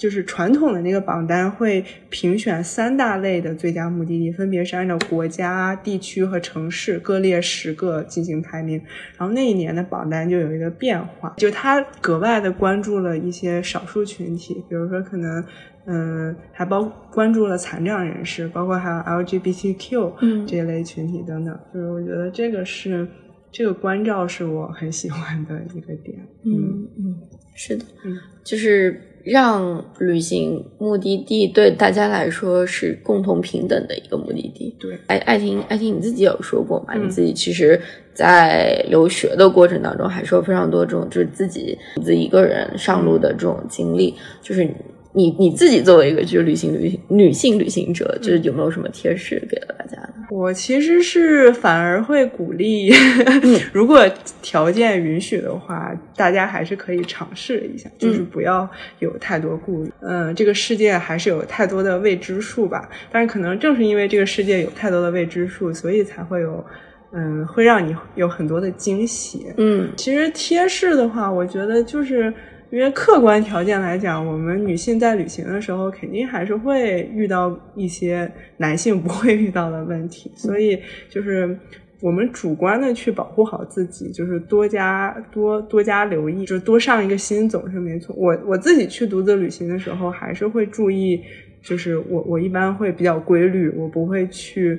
[0.00, 8.80] 就是传统的那个榜单会评选三大类的最佳目的地，分别是按照国家、地区和城市各列十个进行排名。
[9.18, 15.44] 然后那一年的榜单就有一个变化，就它格外的关注了一些少数群体，比如说可能。
[15.86, 21.58] 嗯，还包关注了残障人士，包括还有 LGBTQ 嗯这一类群体等等。
[21.72, 23.08] 就是我觉得这个是
[23.50, 26.18] 这个关照是我很喜欢的一个点。
[26.44, 27.16] 嗯嗯，
[27.54, 34.74] 是的，嗯就是让旅行目的地对大家来说是共同平等的一个目的地。
[34.78, 36.94] 对，爱爱婷，爱婷你自己有说过嘛？
[36.94, 37.80] 嗯你自己其实，
[38.14, 44.14] 在留学的过程当中，还是有非常多这种就是自己自己一个人上路的这种经历。
[44.40, 44.64] 就是
[45.12, 49.99] 你你自己作为一个就是旅行旅行女性旅行者，就是有没有什么贴士给到大家呢？
[50.30, 52.92] 我其实是反而会鼓励，
[53.74, 54.08] 如果
[54.40, 58.68] 条件允许的话，大家还是可以尝试一下，就是不要
[59.00, 59.92] 有太多顾虑。
[60.00, 66.64] 嗯，这个世界还是有太多的未知数吧，但是可能正是因为这个世界有太多的未知数，所以才会有，
[67.12, 69.52] 嗯，会让你有很多的惊喜。
[69.56, 72.32] 嗯其实贴士的话，我觉得就是，
[72.70, 81.58] 因为客观条件来讲，我们女性在旅行的时候，肯定还是会遇到一些男性不会遇到的问题，所以就是
[82.00, 88.14] 我们主观的去保护好自己，就是多加多多加留意，就是多上一个心总是没错。
[88.16, 91.20] 我我自己去独自旅行的时候，还是会注意，
[91.60, 94.78] 就是我我一般会比较规律，我不会去。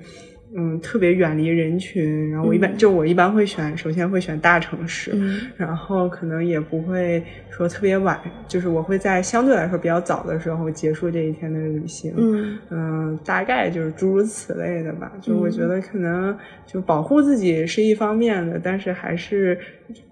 [0.56, 12.14] 嗯，特别远离人群，然后我一般、就我一般会选，首先会选大城市，嗯然后可能也不会说特别晚，就是我会在相对来说比较早的时候结束这一天的旅行。
[12.18, 15.12] 嗯嗯，大概就是诸如此类的吧。
[15.22, 19.58] 就我觉得可能就保护自己是一方面的，但是还是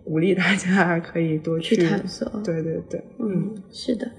[0.06, 4.10] 鼓励大家可以多去探索对对对，嗯，是的，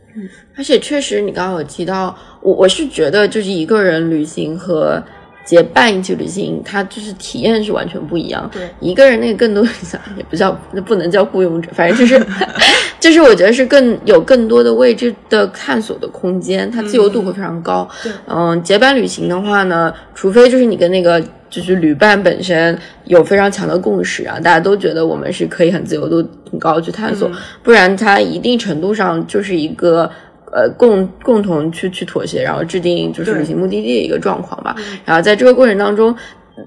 [0.56, 5.02] 而且确实，你刚刚有提到，我我是觉得就是一个人旅行和
[5.50, 8.48] 结伴一起旅行，它就是体验是完全不一样。
[8.52, 9.64] 对一个人那个更多
[10.16, 10.52] 也不叫
[10.86, 12.24] 不能叫雇佣者， 反正就是
[13.00, 17.88] 就是我觉得是更有更多的未知的探索的空间，它自由度会非常高。
[18.00, 27.34] 对嗯，结伴旅行的话呢，除非就是你跟那个就是旅伴本身有非常强的共识啊，大家都觉得我们是可以很自由度很高地去探索，嗯
[27.64, 30.08] 不然它一定程度上就是一个。
[30.52, 34.74] 呃，共共同去去妥协，然后制定就是旅行目的地的一个状况吧。
[35.04, 36.14] 然后在这个过程当中，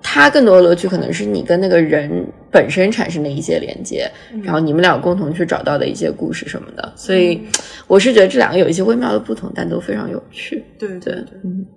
[0.01, 4.09] 它更多的乐趣可能是你跟那个人本身产生的一些连接，
[4.41, 6.93] 然后你们俩共同去找到的一些故事什么的。
[6.95, 7.41] 所以
[7.87, 10.63] 我是觉得这两个有一些微妙的不同，但都非常有趣。
[10.79, 11.23] 对对对，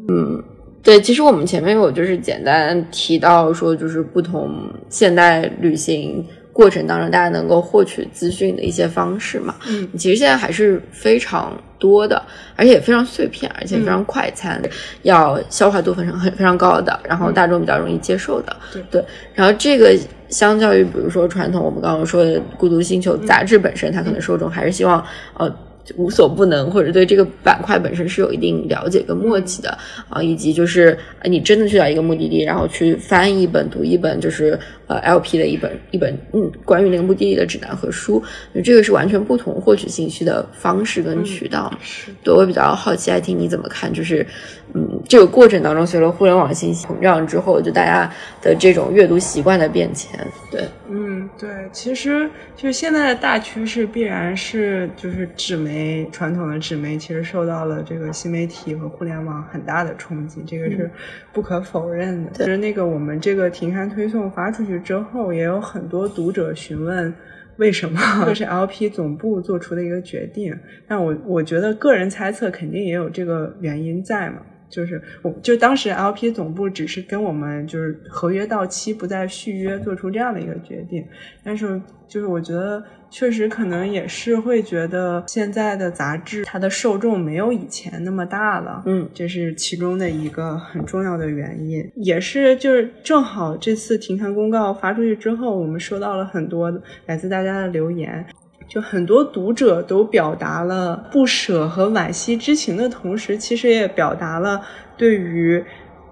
[0.08, 0.42] 嗯
[0.82, 4.50] 对，其实我们前面有就是简单提到说，就是不同
[4.88, 6.24] 现代旅行
[6.56, 9.54] 过程当中，大家能够获取资讯的一些方式嘛。
[9.68, 12.22] 嗯，其实现在还是非常多的，
[12.56, 14.58] 而且也非常碎片，而且非常快餐，
[15.02, 18.56] 要消化度非常很非常高的，然后大众比较容易接受的。
[18.72, 19.94] 对对，然后这个
[20.30, 25.04] 相较于比如说传统我们刚刚说的《孤独星球》杂志本身，它可能受众还是希望
[25.36, 25.54] 呃。
[25.96, 29.70] 无所不能，或者对这个板块本身是有一定了解跟默契的
[30.08, 38.22] 啊，以及就是呃你真的去到一个目的地，然后去翻一本、读一本，就是呃 LP 的一本一本嗯关于那个目的地的指南和书，
[38.64, 41.72] 这个是完全不同获取信息的方式跟渠道。
[41.80, 43.92] 是对我比较好奇，爱听你怎么看？
[43.92, 44.26] 就是，
[44.74, 50.18] 嗯，这个过程当中，随着互联网信息膨胀之后，就大家的这种阅读习惯的变迁，
[50.50, 60.90] 对，嗯，对，其实就是现在的大趋势必然是就是纸媒传统的纸媒其实受到了这个新媒体和互联网很大的冲击，这个是
[61.32, 62.30] 不可否认的。
[62.34, 67.12] 其实那个我们这个停刊推送发出去之后，也有很多读者询问。
[67.56, 67.98] 为什么？
[68.26, 70.54] 这是 LP 总部做出的一个决定，
[70.86, 74.42] 但我我觉得个人猜测肯定也有这个原因在嘛。
[74.68, 81.06] 就是我就当时 LP 总部只是跟我们就是合约到期不再续约做出这样的一个决定，
[81.42, 96.70] 但是就是我觉得确实可能也是会觉得现在的杂志它的受众没有以前那么大了，嗯，这是其中的一个很重要的原因，也是就是正好这次停刊公告发出去之后，我们收到了很多
[97.06, 98.26] 来自大家的留言。
[98.68, 104.60] 就很多读者都表达了不舍和惋惜之情的同时，其实也表达了
[104.96, 105.64] 对于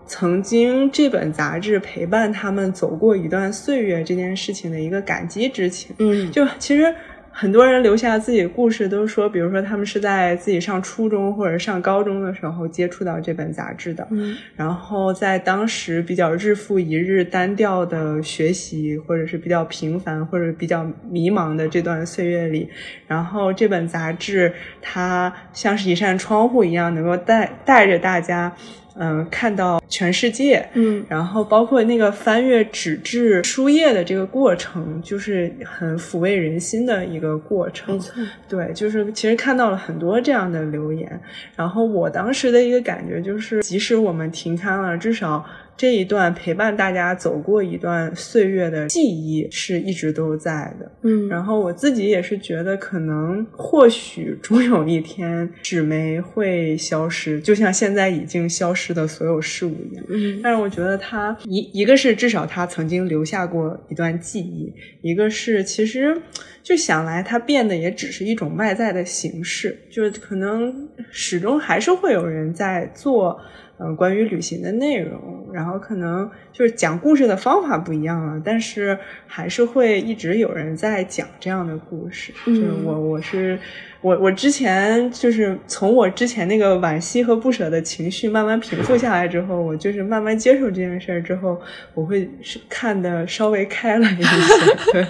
[0.06, 5.94] 曾经这本杂志陪伴他们走过一段岁月这件事情的一个感激之情。
[5.98, 6.94] 嗯，就其实
[7.36, 22.68] 很多人留下自己的故事，都说，比如说他们是在自己上初中或者上高中的时候接触到这本杂志的，嗯，然后在当时比较日复一日单调的学习，或者是比较平凡或者比较迷茫的这段岁月里，
[23.08, 28.54] 然后这本杂志它像是一扇窗户一样，能够带带着大家。
[28.96, 38.00] 嗯，看到全世界，嗯，然后包括那个翻阅纸质书页的这个过程，就是很抚慰人心的一个过程。
[38.48, 41.20] 对，就是其实看到了很多这样的留言，
[41.56, 45.44] 然后我当时的一个感觉就是，即使我们停刊了，至少
[45.76, 50.90] 这一段陪伴大家走过一段岁月的记忆是一直都在的。
[51.02, 60.04] 嗯，然后我自己也是觉得，可能或许终有一天纸媒会消失，就像现在已经消失的所有事物一样。
[60.08, 66.16] 嗯但是我觉得它一一个是至少它曾经留下过一段记忆，一个是其实
[66.62, 73.40] 就想来它变得也只是一种外在的形式，就是可能始终还是会有人在做。
[73.78, 78.96] 嗯，关于旅行的内容，然后可能就是讲故事的方法不一样了，但是
[79.26, 82.32] 还是会一直有人在讲这样的故事。
[82.46, 83.58] 嗯就是我我是
[84.00, 91.60] 我我之前就是从我之前那个惋惜和不舍的情绪慢慢平复下来之后，我就是慢慢接受这件事儿之后，
[91.94, 95.06] 我会是看的稍微开了一些。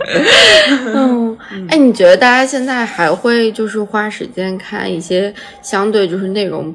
[0.95, 1.37] 嗯，
[1.69, 6.75] 哎，你觉得大家现在还会就是花时间看一些相对就是内容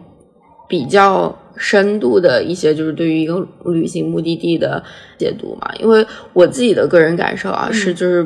[0.68, 4.82] 比较深度的一些就是对于一个旅行目的地的
[5.18, 5.70] 解读嘛？
[5.80, 6.03] 因为
[6.34, 8.26] 我自己的个人感受啊，是就是。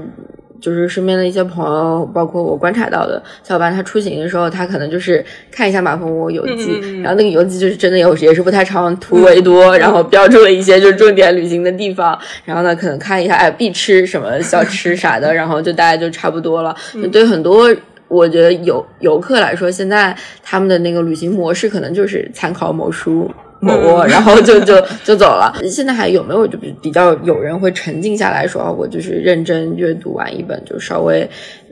[0.61, 5.21] 就是身边的一些朋友，包括我观察到的小伙伴，他出行的时候，他可能就是
[5.51, 16.73] 看一下马蜂窝游记，然后那个游记就是真的有也是不太长，图为多， 然后标注了一些就是重点旅行的地方，然后呢可能看一下哎必吃什么小吃啥的， 然后就大概就差不多了。
[16.93, 17.69] 就对很多
[18.07, 23.29] 我觉得游游客来说，现在他们的那个旅行模式可能就是参考某书。
[23.59, 24.75] 某窝，然后就 就
[25.05, 25.55] 就走了。
[25.71, 31.25] 现在还有没有就比比较有人会沉静下来说，啊我就是认真阅读完一本就稍微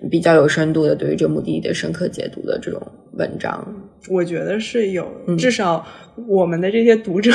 [0.09, 2.81] 比较有深度的对于这个目的地的深刻解读的这种
[3.17, 3.67] 文章？
[4.07, 5.85] 我觉得是有，嗯至少
[6.29, 7.29] 我们的这些读者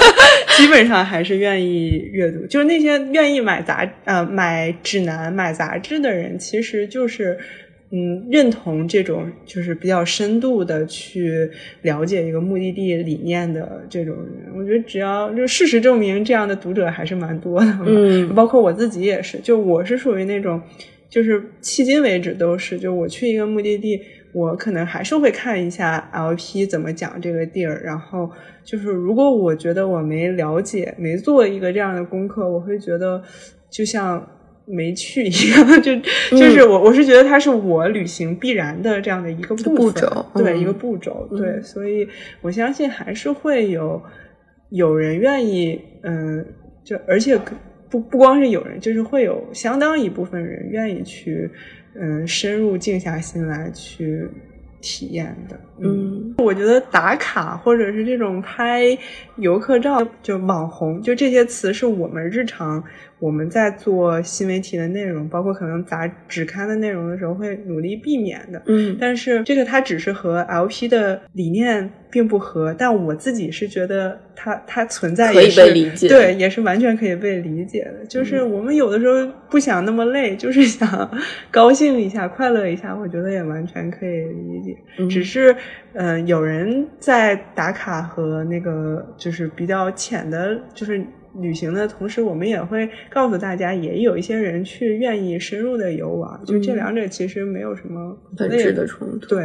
[0.56, 2.46] 基本上还是愿意阅读。
[2.46, 7.38] 就是那些愿意买杂呃买指南、买杂志的人，其实就是
[7.90, 11.50] 嗯认同这种就是比较深度的去
[11.82, 14.52] 了解一个目的地理念的这种人。
[14.56, 17.78] 我觉得只要就事实证明，这样的读者还是蛮多的。
[17.86, 20.60] 嗯 包括我自己也是，就我是属于那种，
[21.08, 24.00] 就是迄今为止都是，就我去一个目的地，
[24.34, 28.30] 我可能还是会看一下 LP 怎么讲这个地儿，然后
[28.62, 33.22] 就是如果我觉得我没了解，没做一个这样的功课，我会觉得
[33.70, 34.28] 就像
[34.70, 35.96] 没去一样， 就
[36.36, 40.60] 就是我我是觉得它是我旅行必然的这样的一个部分步骤对、嗯。
[40.60, 42.06] 一个步骤，对，所以
[42.42, 44.02] 我相信还是会有
[44.70, 46.44] 有人愿意，嗯，
[46.84, 47.38] 就而且
[47.88, 51.50] 不不光是有人，就是会有相当一部分人愿意去，
[51.94, 54.28] 嗯，深入静下心来去
[54.82, 55.58] 体验的。
[55.80, 58.96] 嗯我觉得打卡或者是这种拍
[59.36, 62.82] 游客照，就网红，就这些词是我们日常
[63.18, 68.62] 我们在做新媒体的内容，包括可能杂纸刊的内容的时候会努力避免的。
[68.66, 78.06] 嗯但是这个它只是和 LP 的理念并不合，但我自己是觉得它它存在可以也是被理解对，也是完全可以被理解的。
[78.06, 81.10] 就是我们有的时候不想那么累，就是想
[81.50, 84.76] 高兴一下、快乐一下，我觉得也完全可以理解。
[84.98, 85.54] 嗯只是，
[85.94, 91.04] 嗯、有人在打卡和那个就是比较浅的，就是。
[91.40, 99.28] 旅行的同时，我们也会告诉大家，也有一些人去愿意深入的游玩，就这嗯两者其实没有什么本质的冲突。
[99.28, 99.44] 对，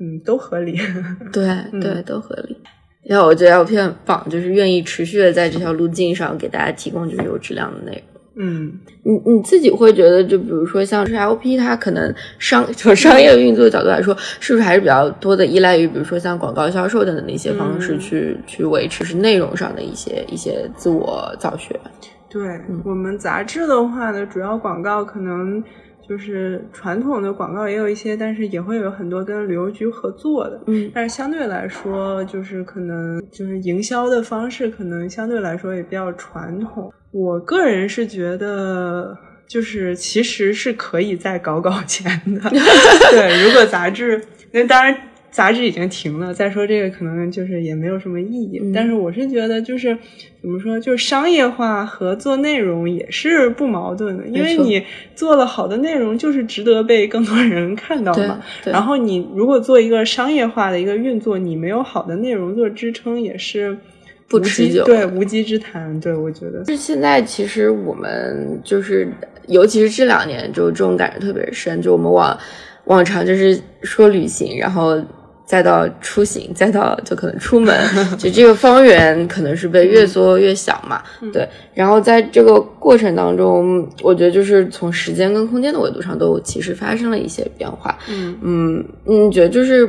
[0.00, 0.78] 嗯，都合理。
[1.30, 2.56] 对嗯对，都合理。
[3.02, 8.17] 然后我觉得 LP 很棒，就是愿意持续的在这条路径上给大家提供就是有质量的内容。
[8.40, 8.72] 嗯，
[9.02, 17.98] 你你自己会觉得，就比如说像是 LP，它可能商从商业运作的角度来说，是不是还是比较多的依赖于，比如说像广告销售等等的一些方式嗯。
[17.98, 21.78] 去、去维持是内容上的一些一些自我造血？
[22.30, 25.64] 对、我们杂志的话呢，主要广告可能
[26.08, 30.60] 就是传统的广告也有一些，但是也会有很多跟旅游局合作的。
[30.66, 36.92] 嗯但是相对来说，就是可能就是营销的方式，可能相对来说也比较传统。
[37.10, 39.16] 我个人是觉得，
[39.48, 42.50] 就是其实是可以再搞搞钱的。
[43.12, 44.94] 对，如果杂志，那当然
[45.38, 48.58] 杂志已经停了，再说这个可能就是也没有什么意义。
[48.60, 49.96] 嗯但是我是觉得，就是
[50.42, 54.82] 怎么说，就是商业化和做内容也是不矛盾的，因为你
[55.14, 58.42] 做了好的内容，就是值得被更多人看到嘛。
[58.64, 63.78] 然后你如果做一个商业化的一个运作，你没有好的内容做支撑，也是
[64.26, 66.00] 不持久对无稽之谈。
[66.00, 69.08] 对，我觉得就是现在，其实我们就是，
[69.46, 71.80] 尤其是这两年，就这种感觉特别深。
[71.80, 72.36] 就我们往
[72.86, 75.00] 往常就是说旅行，然后
[75.48, 77.74] 再到出行， 再到就可能出门，
[78.18, 81.02] 就这个方圆可能是被越缩越小嘛。
[81.32, 87.98] 对，然后在这个过程当中，我觉得就是从时间跟空间的维度上都其实发生了一些变化。
[88.10, 89.88] 嗯嗯，你觉得就是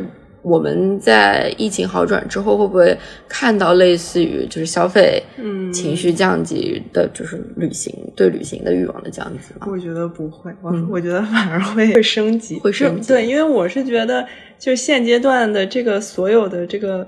[0.49, 2.97] 我们在疫情好转之后，会不会
[3.27, 5.71] 看到类似于就是消费、嗯。
[5.71, 9.67] 情绪降级的，就是旅行对旅行的欲望的降级吗？
[9.69, 10.87] 我觉得不会，我、嗯。
[10.89, 13.07] 我觉得反而会会升级，会升级。
[13.07, 14.25] 对，因为我是觉得，
[14.57, 17.07] 就现阶段的这个所有的这个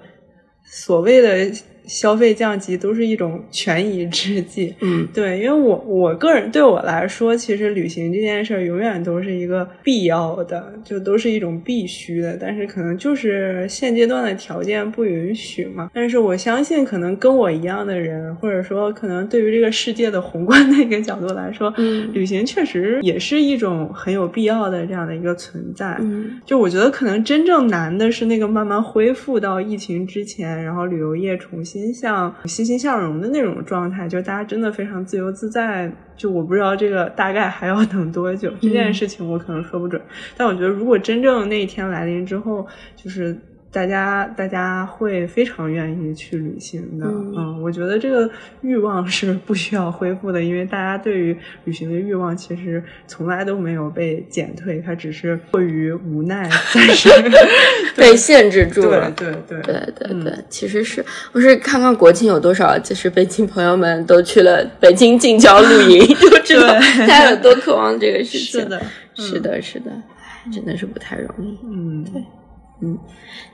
[0.64, 1.52] 所谓的
[1.86, 4.74] 消费降级都是一种权宜之计。
[4.82, 12.38] 嗯对，因为我我个人对我来说，其实旅行这件事儿永远都是一个必要的，就都是一种必须的。
[12.40, 15.90] 但是可能就是现阶段的条件不允许嘛。
[15.94, 25.98] 但是我相信，可能跟我一样的人，或者说可能对于这个世界的宏观的一个角度来说，嗯旅行确实也是一种很有必要的这样的一个存在。
[26.00, 35.92] 嗯就我觉得可能真正难的是那个慢慢恢复到疫情之前，然后旅游业重新向欣欣向荣的那种状态，就大家真的非常自由自在。
[36.18, 40.02] 就我不知道这个大概还要等多久，这件事情我可能说不准。
[40.36, 43.38] 但我觉得如果真正那一天来临之后，就是。
[43.72, 48.30] 大家，大家会非常愿意去旅行的，嗯我觉得这个
[48.62, 57.10] 欲望是不需要恢复的，因为大家对于旅行的欲望其实从来都没有被减退，它只是过于无奈，但是
[57.96, 59.10] 被限制住了。
[59.12, 68.62] 对对对对对嗯对，其实是我是看看国庆有多少，就是北京朋友们都去了北京近郊露营， 就知道对大家有多渴望这个事情。
[68.62, 68.82] 是的，
[69.16, 71.58] 是的，是的，唉真的是不太容易。
[71.64, 72.22] 嗯，对，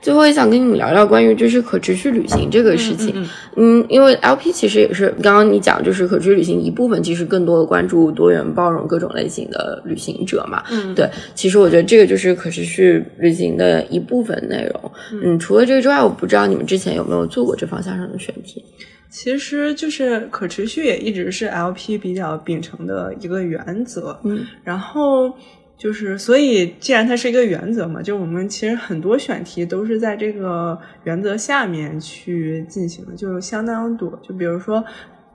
[0.00, 3.12] 最后也想跟你们聊聊关于就是可持续旅行这个事情。
[3.14, 10.62] 嗯嗯，因为 LP 其实也是刚刚你讲，就是可持续旅行一部分，其实更多的关注多元包容各种类型的旅行者嘛。
[10.70, 14.92] 嗯对，其实我觉得这个就是可持续旅行的一部分内容。
[15.22, 18.64] 嗯，除了这个之外，我不知道你们之前有没有做过这方向上的选题。
[19.10, 25.32] 其实就是可持续也一直是 LP 比较秉承的一个原则，嗯然后
[25.78, 34.18] 就是，所以既然它是一个原则嘛，就我们其实很多选题都是在这个原则下面去进行的，就相当多。
[34.20, 34.84] 就比如说，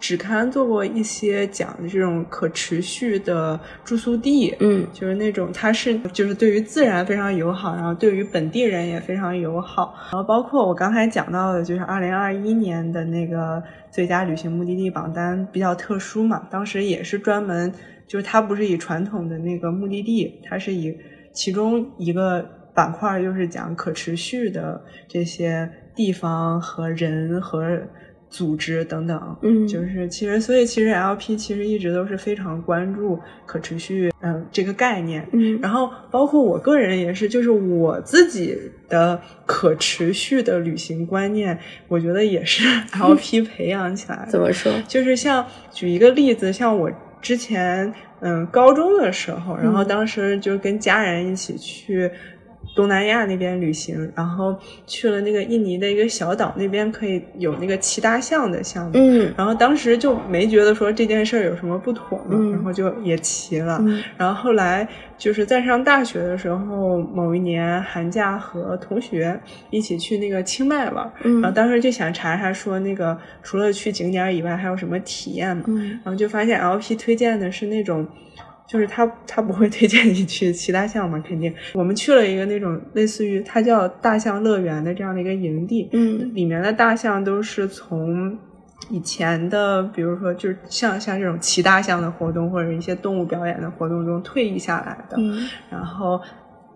[0.01, 17.71] 只刊做过一些讲这种可持续的住宿地，嗯就是那种它是就是对于自然非常友好，然后对于本地人也非常友好，然后包括我刚才讲到的，就是二零二一年的那个最佳旅行目的地榜单比较特殊嘛，当时也是专门
[18.07, 20.95] 就是它不是以传统的那个目的地，它是以
[21.31, 22.43] 其中一个
[22.73, 27.79] 板块就是讲可持续的这些地方和人和
[28.29, 38.57] 组织等等，嗯就是其实所以其实 LP 其实一直都是非常关注可持续嗯、呃这个概念，嗯然后包括我个人也是，就是我自己
[38.89, 41.55] 的可持续的旅行观念，
[41.87, 42.63] 我觉得也是
[42.99, 44.31] LP 培养起来的。
[44.31, 44.73] 怎么说？
[44.87, 46.91] 就是像举一个例子，像我
[47.23, 49.87] 之前嗯高中的时候，然后嗯。
[49.87, 52.11] 当时就跟家人一起去
[52.75, 54.55] 东南亚那边旅行，然后
[54.87, 58.91] 去了那个印尼的一个小岛，那边可以有那个骑大象的项目。
[58.95, 63.77] 嗯然后当时就没觉得说这件事儿有什么不妥嘛，嗯然后就也骑了。
[63.81, 78.07] 嗯然后后来就是在上大学的时候，某一年寒假和同学一起去那个清迈玩，嗯然后当时就想查查说那个除了去景点以外还有什么体验嘛，嗯然后就发现 LP 推荐的是那种。
[78.67, 81.19] 就是他，他不会推荐你去骑大象嘛？
[81.27, 88.37] 肯定，我们去了一个那种类似于它叫大象乐园的这样的一个营地，嗯里面的大象都是从
[88.89, 95.17] 以前的，比如说就是像像这种骑大象的活动或者一些动物表演的活动中退役下来的。
[95.19, 96.19] 嗯然后，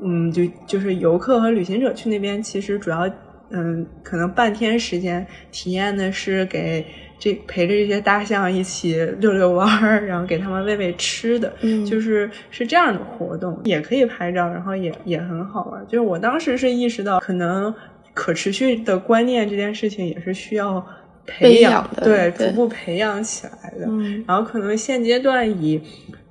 [0.02, 3.10] 嗯，就就是游客和旅行者去那边，其实主要，
[3.50, 6.86] 嗯，可能半天时间体验的是给
[7.20, 15.84] 这陪着这些大象一起 遛遛弯儿，然后给他们喂喂吃的，嗯就是是这样的活动，也可以拍照，然后也也很好玩。
[15.86, 17.74] 就是我当时是意识到，可能
[18.14, 20.80] 可持续的观念这件事情也是需要
[21.26, 23.86] 培培养的对，对逐步培养起来的。
[23.88, 25.82] 嗯然后可能现阶段以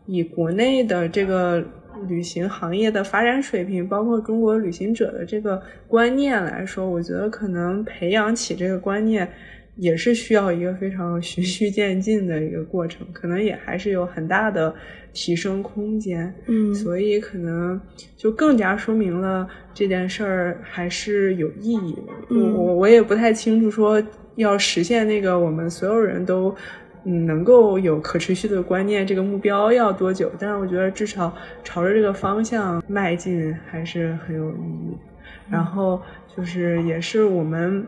[0.07, 1.65] 以国内的这个
[2.07, 9.29] 旅行行业的发展水平，包括中国旅行者的这个观念来说，我觉得可能培养起这个观念。
[9.77, 14.75] 也是需要一个非常循序渐进的一个过程，可能也还是有很大的
[15.13, 16.35] 提升空间。
[16.47, 17.79] 嗯所以可能
[18.17, 22.13] 就更加说明了这件事儿还是有意义的。
[22.31, 24.03] 嗯我我我也不太清楚说
[24.37, 26.55] 要实现那个我们所有人都
[27.05, 34.97] 嗯能够有可持续的观念这个目标要多久，但是我觉得至少朝着这个方向迈进还是很有意义。
[35.51, 36.01] 然后
[36.35, 37.87] 就是也是我们。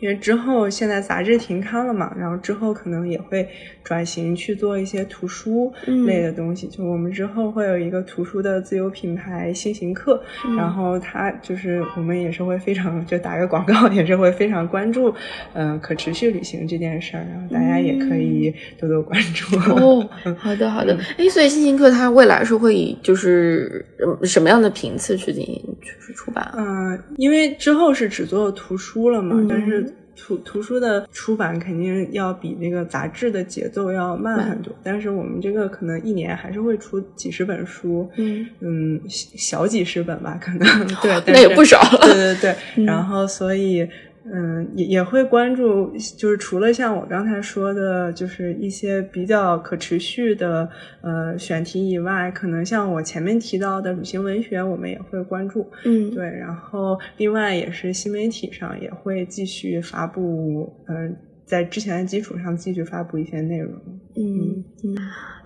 [0.00, 3.48] 因为之后现在杂志停刊了嘛，然后之后可能也会
[3.84, 6.66] 转型去做一些图书嗯类的东西。
[6.68, 15.14] 就我们之后会有一个图书的自由品牌新型课，嗯然后它就是我们也是会非常就打个广告，也是会非常关注
[15.52, 19.56] 嗯、呃可持续旅行这件事儿，然后大家也可以多多关注。
[19.74, 20.98] 哦，好的好的。
[21.18, 26.54] 哎，所以新型课它未来是会以就是嗯什么样的频次去进行就是出版啊？
[26.94, 29.89] 嗯，因为之后是只做图书了嘛，嗯但是
[30.20, 42.34] 图图书的出版肯定要比那个杂志的节奏要慢很多，但是我们这个可能一年还是会出几十本书，嗯嗯，小几十本吧，可能对， 那也不少对对
[42.74, 43.88] 对，然后所以。
[44.24, 50.68] 嗯，也也会关注，就是除了像我刚才说的，就是一些比较可持续的
[51.00, 55.66] 呃选题以外，可能像我前面提到的旅行文学，我们也会关注。
[55.84, 61.16] 嗯对，然后另外也是新媒体上也会继续发布，嗯、
[61.46, 63.72] 在之前的基础上继续发布一些内容。
[64.16, 64.49] 嗯
[64.82, 64.96] 嗯，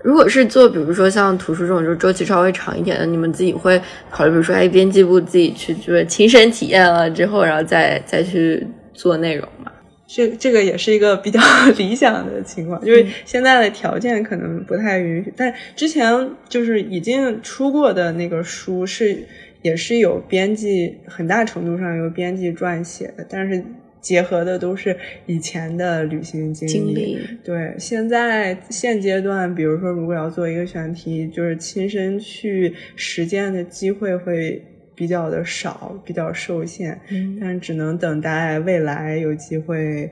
[0.02, 3.80] 如果是做比如说像图书这种就是周期稍微长一点的，你们自己会
[4.10, 9.72] 考虑，比如说哎，编辑部自己去就是亲身体验了之后，然后再再去做内容嘛？
[10.06, 11.40] 这这个也是一个比较
[11.78, 15.32] 理想的情况，就是现在的条件可能不太允许。
[15.34, 19.26] 但之前就是已经出过的那个书是
[19.62, 23.64] 也是有编辑，很大程度上由编辑撰写的，但是
[24.04, 24.94] 结合的都是
[25.24, 26.72] 以前的旅行经历。
[26.72, 34.62] 经历对，现在现阶段，比如说如果要做一个选题，就是亲身去实践的机会会
[34.94, 40.10] 比较的少，比较受限，嗯但只能等待未来有机会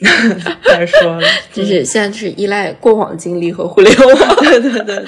[0.64, 1.28] 再说了。
[1.52, 4.36] 就是现在是依赖过往经历和互联网。
[4.36, 5.06] 对 对对对，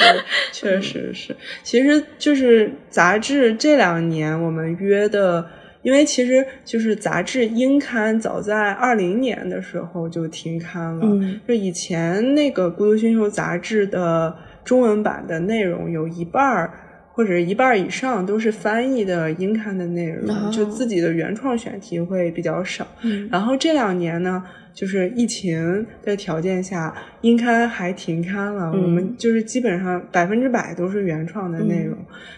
[0.53, 1.35] 确实是。
[1.62, 5.47] 其实就是杂志这两年我们约的，
[5.83, 11.01] 因为其实就是杂志英刊早在二零年的时候就停刊了。
[11.05, 16.89] 嗯就以前那个《孤独星球》杂志的中文版的内容有一半儿。
[17.21, 22.87] 或者是一半以上都是翻译的英刊的内容，哦就自己的原创选题会比较少。
[23.03, 24.43] 嗯然后这两年呢，
[24.73, 31.95] 就是疫情的条件下，英刊还停刊了，嗯我们就是基本上百分之百都是原创的内容。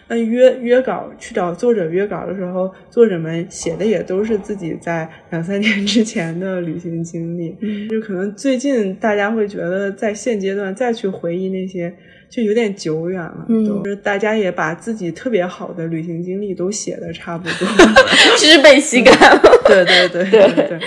[0.09, 11.95] 那约约稿去找作者约稿的时候，作者们写的也都是自己在两三年之前的旅行经历，嗯就可能最近大家会觉得在现阶段再去回忆那些。
[12.33, 17.69] 就有点久远了，就是大家也把自己特别好的旅行经历都写的差不多。
[18.39, 19.43] 其实被吸干了。
[19.69, 20.81] 对对对对对，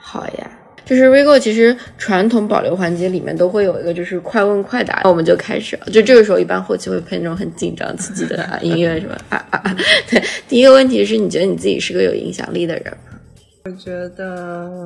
[0.00, 0.50] 好呀。
[0.84, 5.86] 就是 Rigo，其实传统保留环节里面都会有一个就是快问快答，那我们就开始了。
[5.92, 9.76] 就这个时候，一般后期会配那种很紧张刺激的啊音乐什么啊啊啊。
[10.10, 13.20] 对，第一个问题是你觉得你自己是个有影响力的人吗？
[13.66, 14.84] 我觉得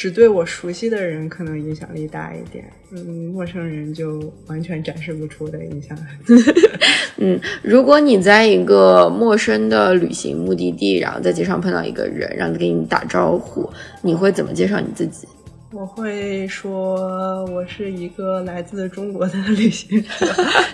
[0.00, 6.42] 只对我熟悉的人可能影响力大一点，嗯，陌生人就完全展示不出我的影响力。
[7.20, 13.68] 嗯，如果你在一个陌生的旅行目的地，然后在街上碰到一个人，让他给你打招呼，
[14.00, 15.28] 你会怎么介绍你自己？
[15.70, 20.08] 我会说我是一个来自中国的旅行者，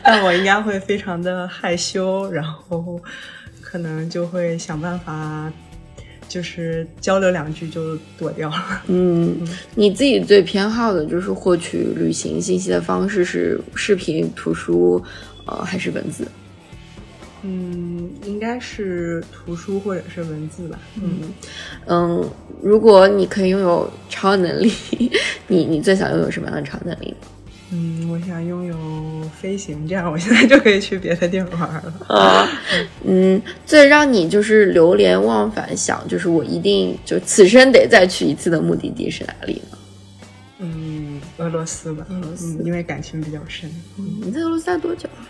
[0.04, 3.00] 但我应该会非常的害羞，然后
[3.60, 5.52] 可能就会想办法。
[6.28, 8.82] 就是交流两句就躲掉了。
[8.88, 9.36] 嗯，
[9.74, 15.02] 你自己最偏好的就是获取旅行信息的方式是视频、图书，
[15.46, 16.26] 呃，还是文字？
[17.42, 20.78] 嗯，应该是图书或者是文字吧。
[21.00, 21.32] 嗯
[21.86, 24.72] 嗯，如果你可以拥有超能力，
[25.46, 27.14] 你你最想拥有什么样的超能力？
[27.72, 28.76] 嗯，我想拥有
[29.40, 31.94] 飞行，这样我现在就可以去别的地方玩了。
[32.06, 32.48] 啊，
[33.04, 39.78] 嗯，最让你就是流连忘返，想就是我一定就此生得再去一次的目的地是哪里呢？
[40.58, 43.68] 嗯，俄罗斯吧，俄罗斯嗯，因为感情比较深。
[44.22, 45.26] 你在俄罗斯待多久啊？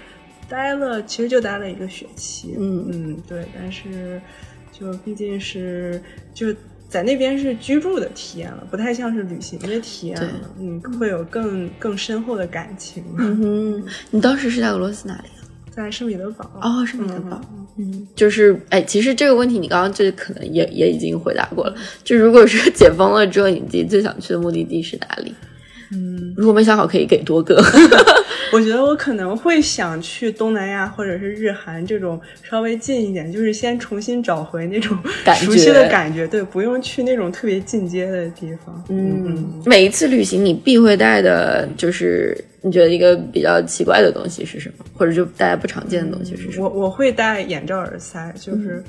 [0.48, 2.54] 待了，其实就待了一个学期。
[2.58, 4.20] 嗯嗯，对，但是
[4.70, 6.00] 就毕竟是
[6.32, 6.54] 就
[6.88, 10.30] 在那边是居住的体验了，不太像是旅行的体验了。
[10.58, 13.04] 嗯，会有更更深厚的感情。
[13.18, 15.42] 嗯哼，你当时是在俄罗斯哪里啊？
[15.70, 16.50] 在圣彼得堡。
[16.62, 17.40] 哦，圣彼得堡。
[17.52, 21.74] 嗯嗯，就是哎，其实这个问题你刚刚就可能也也已经回答过了。
[22.02, 25.34] 就如果说解封了之后，你自己最想去的目的地是哪里？
[25.92, 27.62] 嗯，如果没想好，可以给多个。
[28.52, 34.96] 我觉得我可能会想去东南亚或者是日韩这种稍微近一点，就是先重新找回那种
[35.34, 36.26] 熟悉的感觉。
[36.26, 38.84] 对，不用去那种特别进阶的地方。
[38.88, 46.68] 嗯，每一次旅行你必会带的，就是你觉得一个比较奇怪的东西是什么，或者就大家不常见的东西是什么？
[46.68, 48.82] 我我会戴眼罩耳塞，就是。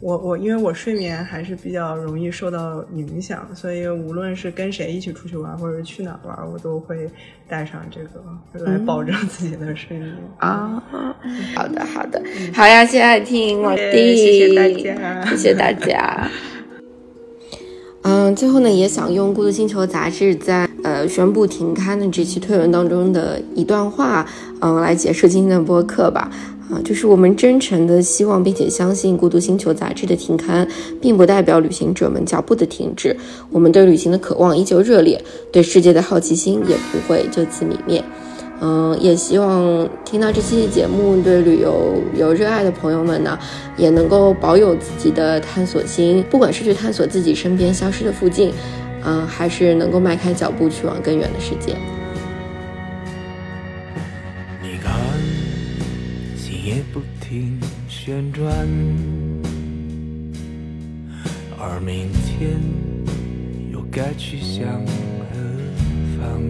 [0.00, 7.10] 我我因为我睡眠还是比较容易受到影响，所以无论是跟谁一起出去玩，或者去哪玩，我都会
[7.48, 10.14] 带上这个来保证自己的睡眠。
[10.36, 10.80] 啊，
[11.56, 12.22] 好的好的，
[12.54, 16.30] 好呀，谢谢爱听我耶弟，谢谢大家谢谢大家。
[18.02, 24.24] 嗯，最后呢，也想用《孤独星球》杂志在呃宣布停刊的这期推文当中的一段话，
[24.60, 26.30] 嗯，来结束今天的播客吧。
[26.70, 30.68] 啊，就是我们真诚的希望并且相信《孤独星球》杂志的停刊，
[31.00, 33.16] 并不代表旅行者们脚步的停止。
[33.50, 38.04] 我们对旅行的渴望依旧热烈，对世界的好奇心也不会就此泯灭。
[38.60, 43.38] 嗯，也希望听到这期节目对旅游有热爱的朋友们呢，
[43.76, 48.52] 也能够保有自己的探索心，不管是去探索自己身边消失的附近，
[49.04, 51.76] 嗯，还是能够迈开脚步去往更远的世界。
[58.18, 58.50] 旋转，
[61.56, 62.58] 而明天
[63.70, 65.38] 又该去向何
[66.18, 66.42] 方？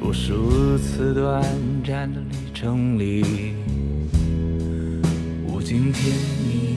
[0.00, 1.42] 无数次短
[1.84, 3.24] 暂的旅程里，
[5.48, 6.14] 无尽甜
[6.46, 6.75] 蜜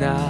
[0.00, 0.29] 나.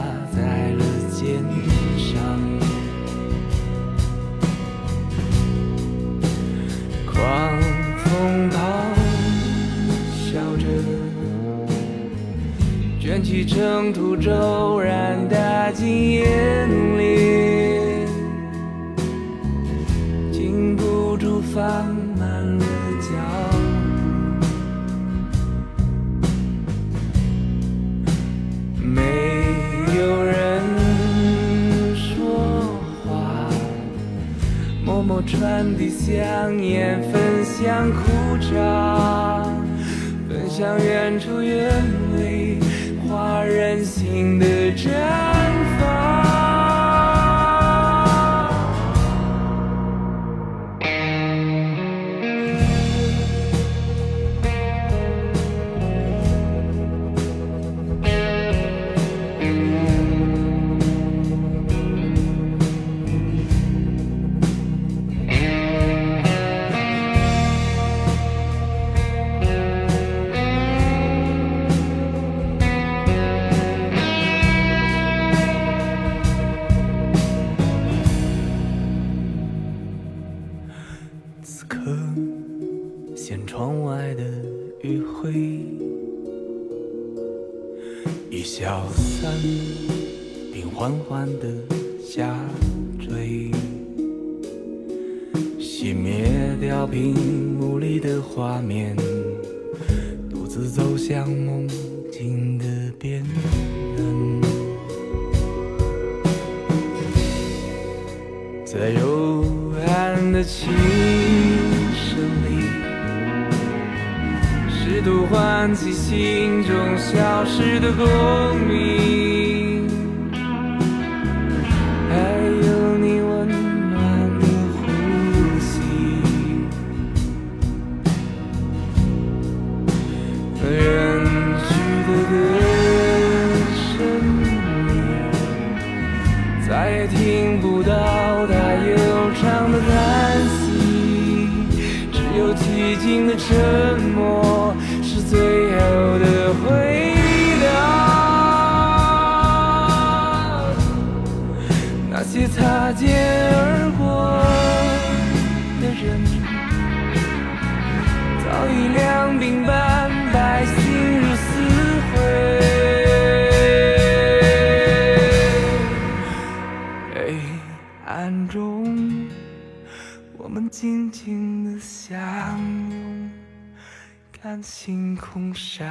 [175.80, 175.88] 闪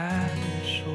[0.63, 0.85] 烁。